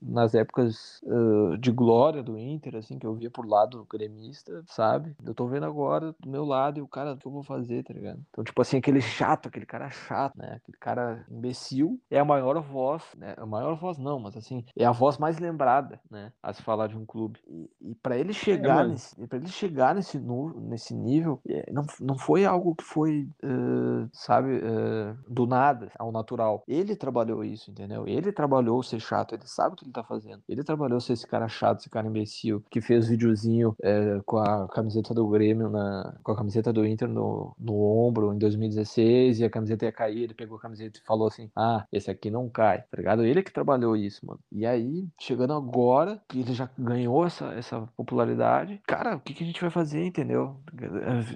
nas 0.00 0.34
épocas 0.34 1.00
uh, 1.04 1.56
de 1.58 1.70
glória 1.70 2.22
do 2.22 2.38
Inter, 2.38 2.76
assim, 2.76 2.98
que 2.98 3.06
eu 3.06 3.14
via 3.14 3.30
por 3.30 3.46
lado 3.46 3.86
gremista, 3.90 4.62
sabe? 4.66 5.16
Eu 5.24 5.34
tô 5.34 5.46
vendo 5.46 5.66
agora 5.66 6.14
do 6.20 6.28
meu 6.28 6.44
lado 6.44 6.78
e 6.78 6.82
o 6.82 6.88
cara, 6.88 7.12
o 7.12 7.16
que 7.16 7.26
eu 7.26 7.32
vou 7.32 7.42
fazer, 7.42 7.82
tá 7.82 7.92
ligado? 7.92 8.20
Então, 8.30 8.44
tipo 8.44 8.60
assim, 8.60 8.78
aquele 8.78 9.00
chato, 9.00 9.48
aquele 9.48 9.66
cara 9.66 9.90
chato, 9.90 10.36
né? 10.36 10.54
Aquele 10.56 10.78
cara 10.78 11.24
imbecil 11.30 12.00
é 12.10 12.18
a 12.18 12.24
maior 12.24 12.60
voz, 12.60 13.02
né? 13.16 13.34
A 13.36 13.46
maior 13.46 13.76
voz 13.76 13.98
não, 13.98 14.18
mas 14.18 14.36
assim, 14.36 14.64
é 14.76 14.84
a 14.84 14.92
voz 14.92 15.18
mais 15.18 15.38
lembrada, 15.38 16.00
né? 16.10 16.32
A 16.42 16.52
se 16.52 16.62
falar 16.62 16.88
de 16.88 16.96
um 16.96 17.06
clube. 17.06 17.40
E, 17.46 17.70
e 17.80 17.94
para 17.94 18.16
ele 18.16 18.32
chegar 18.32 18.84
é, 18.84 18.88
nesse, 18.88 19.26
para 19.26 19.38
ele 19.38 19.48
chegar 19.48 19.94
nesse, 19.94 20.18
nesse 20.56 20.94
nível, 20.94 21.40
é, 21.48 21.70
não, 21.72 21.84
não 22.00 22.18
foi 22.18 22.44
algo 22.44 22.74
que 22.74 22.84
foi, 22.84 23.07
uh, 23.10 24.08
sabe, 24.12 24.56
uh, 24.56 25.16
do 25.28 25.46
nada 25.46 25.90
ao 25.98 26.12
natural. 26.12 26.62
Ele 26.66 26.96
trabalhou 26.96 27.44
isso, 27.44 27.70
entendeu? 27.70 28.06
Ele 28.06 28.32
trabalhou 28.32 28.82
ser 28.82 29.00
chato, 29.00 29.34
ele 29.34 29.46
sabe 29.46 29.74
o 29.74 29.76
que 29.76 29.84
ele 29.84 29.92
tá 29.92 30.04
fazendo. 30.04 30.42
Ele 30.48 30.62
trabalhou 30.62 31.00
ser 31.00 31.14
esse 31.14 31.26
cara 31.26 31.48
chato, 31.48 31.80
esse 31.80 31.90
cara 31.90 32.06
imbecil, 32.06 32.62
que 32.70 32.80
fez 32.80 33.08
videozinho 33.08 33.74
é, 33.82 34.20
com 34.24 34.38
a 34.38 34.68
camiseta 34.68 35.14
do 35.14 35.26
Grêmio, 35.28 35.68
na, 35.68 36.18
com 36.22 36.32
a 36.32 36.36
camiseta 36.36 36.72
do 36.72 36.86
Inter 36.86 37.08
no, 37.08 37.54
no 37.58 37.74
ombro 37.74 38.32
em 38.32 38.38
2016 38.38 39.40
e 39.40 39.44
a 39.44 39.50
camiseta 39.50 39.84
ia 39.84 39.92
cair. 39.92 40.22
Ele 40.22 40.34
pegou 40.34 40.58
a 40.58 40.60
camiseta 40.60 40.98
e 40.98 41.06
falou 41.06 41.28
assim: 41.28 41.50
Ah, 41.56 41.86
esse 41.92 42.10
aqui 42.10 42.30
não 42.30 42.48
cai, 42.48 42.82
tá 42.82 42.96
ligado? 42.96 43.24
Ele 43.24 43.42
que 43.42 43.52
trabalhou 43.52 43.96
isso, 43.96 44.24
mano. 44.26 44.40
E 44.50 44.66
aí, 44.66 45.08
chegando 45.18 45.52
agora, 45.52 46.20
que 46.28 46.40
ele 46.40 46.52
já 46.52 46.68
ganhou 46.78 47.26
essa, 47.26 47.46
essa 47.54 47.88
popularidade, 47.96 48.80
cara, 48.86 49.16
o 49.16 49.20
que, 49.20 49.34
que 49.34 49.42
a 49.42 49.46
gente 49.46 49.60
vai 49.60 49.70
fazer, 49.70 50.04
entendeu? 50.04 50.56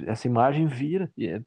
Essa 0.07 0.27
imagem 0.27 0.67
vira 0.67 1.11
é 1.19 1.39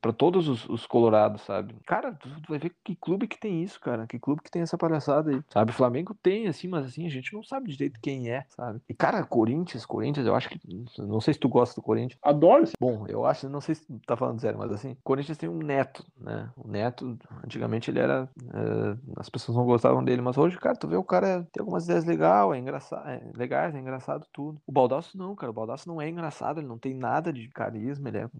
para 0.00 0.12
todos 0.12 0.48
os, 0.48 0.68
os, 0.68 0.86
colorados, 0.86 1.42
sabe? 1.42 1.74
Cara, 1.86 2.12
tu, 2.12 2.28
tu 2.28 2.48
vai 2.48 2.58
ver 2.58 2.72
que 2.84 2.94
clube 2.94 3.26
que 3.26 3.38
tem 3.38 3.62
isso, 3.62 3.80
cara. 3.80 4.06
Que 4.06 4.18
clube 4.18 4.42
que 4.42 4.50
tem 4.50 4.62
essa 4.62 4.78
palhaçada 4.78 5.30
aí, 5.30 5.42
sabe? 5.50 5.72
Flamengo 5.72 6.14
tem, 6.14 6.46
assim, 6.48 6.68
mas 6.68 6.86
assim, 6.86 7.06
a 7.06 7.10
gente 7.10 7.32
não 7.32 7.42
sabe 7.42 7.70
direito 7.70 8.00
quem 8.00 8.30
é, 8.30 8.44
sabe? 8.48 8.80
E, 8.88 8.94
cara, 8.94 9.24
Corinthians, 9.24 9.86
Corinthians, 9.86 10.26
eu 10.26 10.34
acho 10.34 10.48
que. 10.48 10.60
Não 10.98 11.20
sei 11.20 11.34
se 11.34 11.40
tu 11.40 11.48
gosta 11.48 11.74
do 11.74 11.84
Corinthians. 11.84 12.18
Adoro. 12.22 12.66
Sim. 12.66 12.72
Bom, 12.80 13.06
eu 13.08 13.24
acho, 13.24 13.48
não 13.48 13.60
sei 13.60 13.74
se 13.74 13.86
tu 13.86 13.98
tá 14.06 14.16
falando 14.16 14.40
sério, 14.40 14.58
mas 14.58 14.72
assim, 14.72 14.96
Corinthians 15.02 15.38
tem 15.38 15.48
um 15.48 15.58
neto, 15.58 16.04
né? 16.18 16.50
O 16.56 16.68
neto, 16.68 17.18
antigamente 17.44 17.90
ele 17.90 17.98
era. 17.98 18.28
Uh, 18.42 18.98
as 19.16 19.28
pessoas 19.28 19.56
não 19.56 19.64
gostavam 19.64 20.04
dele, 20.04 20.22
mas 20.22 20.38
hoje, 20.38 20.58
cara, 20.58 20.76
tu 20.76 20.88
vê 20.88 20.96
o 20.96 21.04
cara 21.04 21.46
tem 21.52 21.60
algumas 21.60 21.84
ideias 21.84 22.04
legais, 22.04 22.52
é 22.52 22.58
engraçado, 22.58 23.08
é, 23.08 23.22
legais, 23.36 23.74
é 23.74 23.78
engraçado 23.78 24.26
tudo. 24.32 24.60
O 24.66 24.72
Baldaço 24.72 25.16
não, 25.16 25.34
cara. 25.34 25.50
O 25.50 25.54
Baldaço 25.54 25.88
não 25.88 26.00
é 26.00 26.08
engraçado, 26.08 26.60
ele 26.60 26.66
não 26.66 26.78
tem 26.78 26.94
nada 26.94 27.32
de 27.32 27.48
carisma, 27.48 28.08
ele 28.08 28.18
é, 28.18 28.30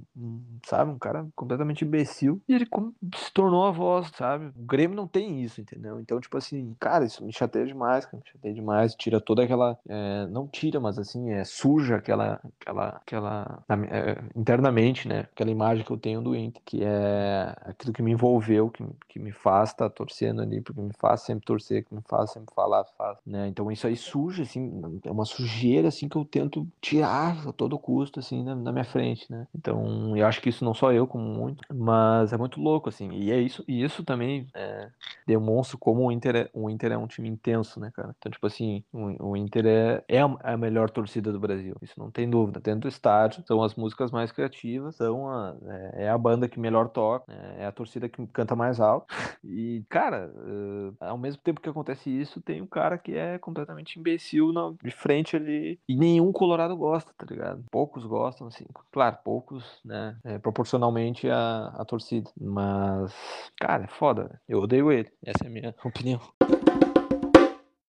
sabe, 0.65 0.91
um 0.91 0.99
cara 0.99 1.12
completamente 1.35 1.85
imbecil. 1.85 2.41
E 2.49 2.55
ele 2.55 2.67
se 3.15 3.33
tornou 3.33 3.67
a 3.67 3.71
voz, 3.71 4.11
sabe? 4.17 4.47
O 4.57 4.65
Grêmio 4.65 4.97
não 4.97 5.07
tem 5.07 5.43
isso, 5.43 5.61
entendeu? 5.61 6.01
Então, 6.01 6.21
tipo 6.21 6.37
assim, 6.37 6.75
cara, 6.79 7.05
isso 7.05 7.25
me 7.25 7.33
chateia 7.33 7.67
demais, 7.67 8.05
cara. 8.05 8.23
Me 8.25 8.31
chateia 8.31 8.55
demais. 8.55 8.95
Tira 8.95 9.21
toda 9.21 9.43
aquela. 9.43 9.79
É, 9.89 10.27
não 10.27 10.47
tira, 10.47 10.81
mas 10.81 10.99
assim, 10.99 11.33
é 11.33 11.45
suja 11.45 11.97
aquela. 11.97 12.41
aquela, 12.61 12.89
aquela 12.89 13.65
é, 13.91 14.23
internamente, 14.35 15.09
né? 15.09 15.21
Aquela 15.33 15.51
imagem 15.51 15.85
que 15.85 15.91
eu 15.91 15.99
tenho 15.99 16.23
do 16.23 16.37
Inter, 16.37 16.63
que 16.65 16.83
é 16.83 17.55
aquilo 17.63 17.93
que 17.93 18.03
me 18.03 18.13
envolveu, 18.13 18.71
que, 18.71 18.85
que 19.09 19.19
me 19.19 19.33
faz 19.33 19.71
estar 19.71 19.89
tá 19.89 19.95
torcendo 19.95 20.43
ali, 20.43 20.61
porque 20.61 20.81
me 20.81 20.93
faz 20.99 21.23
sempre 21.23 21.45
torcer, 21.45 21.85
que 21.85 21.95
me 21.95 22.03
faz 22.09 22.31
sempre 22.31 22.55
falar, 22.55 22.85
faz, 22.97 23.19
né? 23.27 23.49
Então 23.49 23.71
isso 23.71 23.87
aí 23.87 23.97
suja, 23.97 24.43
assim, 24.43 25.01
é 25.05 25.11
uma 25.11 25.25
sujeira, 25.25 25.89
assim, 25.89 26.09
que 26.09 26.17
eu 26.17 26.25
tento 26.25 26.67
tirar 26.81 27.49
a 27.49 27.53
todo 27.53 27.79
custo, 27.79 28.21
assim, 28.21 28.43
na, 28.43 28.55
na 28.55 28.73
minha 28.73 28.85
frente, 28.85 29.31
né? 29.31 29.47
Então, 29.55 30.17
eu 30.17 30.27
acho 30.27 30.41
que 30.41 30.49
isso 30.49 30.65
não 30.65 30.75
só 30.75 30.93
eu, 30.93 31.02
como 31.07 31.25
muito, 31.25 31.63
mas 31.73 32.33
é 32.33 32.37
muito 32.37 32.61
louco, 32.61 32.89
assim, 32.89 33.11
e 33.13 33.31
é 33.31 33.41
isso, 33.41 33.65
e 33.67 33.83
isso 33.83 34.05
também 34.05 34.47
é, 34.55 34.91
demonstra 35.27 35.77
como 35.79 36.07
o 36.07 36.13
Inter, 36.13 36.37
é, 36.37 36.51
o 36.53 36.69
Inter 36.69 36.93
é 36.93 36.99
um 36.99 37.07
time 37.07 37.29
intenso, 37.29 37.81
né, 37.81 37.91
cara? 37.95 38.15
Então, 38.19 38.31
tipo 38.31 38.47
assim, 38.47 38.85
o, 38.93 39.31
o 39.31 39.37
Inter 39.37 39.67
é, 39.67 40.05
é 40.09 40.21
a 40.21 40.57
melhor 40.57 40.91
torcida 40.91 41.33
do 41.33 41.41
Brasil, 41.41 41.77
isso 41.83 41.95
não 41.99 42.11
tem 42.11 42.29
dúvida. 42.29 42.61
Dentro 42.61 42.83
do 42.83 42.89
estádio, 42.89 43.45
são 43.47 43.63
as 43.63 43.75
músicas 43.75 44.11
mais 44.11 44.33
criativas, 44.33 44.97
são 44.97 45.29
a, 45.29 45.55
é, 45.67 46.05
é 46.05 46.09
a 46.09 46.19
banda 46.19 46.49
que 46.49 46.59
melhor 46.61 46.89
toca, 46.89 47.33
é, 47.33 47.63
é 47.63 47.67
a 47.67 47.73
torcida 47.73 48.09
que 48.09 48.27
canta 48.29 48.55
mais 48.55 48.81
alto, 48.81 49.07
e, 49.45 49.85
cara, 49.89 50.33
uh, 50.35 50.97
ao 51.01 51.19
mesmo 51.19 51.43
tempo 51.43 51.61
que 51.61 51.69
acontece 51.69 52.11
isso, 52.11 52.41
tem 52.41 52.61
um 52.61 52.67
cara 52.67 52.99
que 52.99 53.15
é 53.17 53.39
completamente 53.39 53.99
imbecil 53.99 54.53
na, 54.53 54.73
de 54.83 54.91
frente 54.91 55.37
ali, 55.37 55.79
e 55.89 55.97
nenhum 55.97 56.33
colorado 56.33 56.77
gosta, 56.77 57.13
tá 57.17 57.27
ligado? 57.29 57.65
Poucos 57.71 58.05
gostam, 58.05 58.47
assim, 58.47 58.65
claro, 58.91 59.19
poucos, 59.25 59.81
né, 59.85 60.17
é, 60.25 60.39
à, 61.31 61.73
à 61.77 61.85
torcida, 61.85 62.31
mas, 62.41 63.13
cara, 63.61 63.85
é 63.85 63.89
foda, 63.89 64.41
eu 64.49 64.61
odeio 64.61 64.93
ele, 64.93 65.11
essa 65.25 65.45
é 65.45 65.49
a 65.49 65.51
minha 65.51 65.75
opinião. 65.85 66.21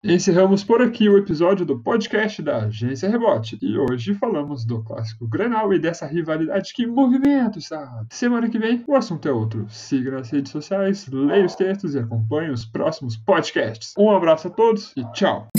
Encerramos 0.01 0.63
por 0.63 0.81
aqui 0.81 1.09
o 1.09 1.17
episódio 1.17 1.65
do 1.65 1.77
podcast 1.77 2.41
da 2.41 2.63
Agência 2.63 3.09
Rebote. 3.09 3.59
E 3.61 3.77
hoje 3.77 4.13
falamos 4.13 4.63
do 4.63 4.81
clássico 4.81 5.27
Grenal 5.27 5.73
e 5.73 5.79
dessa 5.79 6.07
rivalidade 6.07 6.73
que 6.73 6.87
movimenta 6.87 7.57
o 7.57 7.59
estado. 7.59 8.07
Semana 8.09 8.49
que 8.49 8.57
vem 8.57 8.81
o 8.87 8.95
assunto 8.95 9.27
é 9.27 9.31
outro. 9.31 9.67
Siga 9.69 10.11
nas 10.11 10.31
redes 10.31 10.53
sociais, 10.53 11.05
leia 11.11 11.45
os 11.45 11.53
textos 11.53 11.95
e 11.95 11.99
acompanhe 11.99 12.49
os 12.49 12.63
próximos 12.63 13.17
podcasts. 13.17 13.93
Um 13.97 14.09
abraço 14.09 14.47
a 14.47 14.51
todos 14.51 14.93
e 14.95 15.03
tchau! 15.11 15.49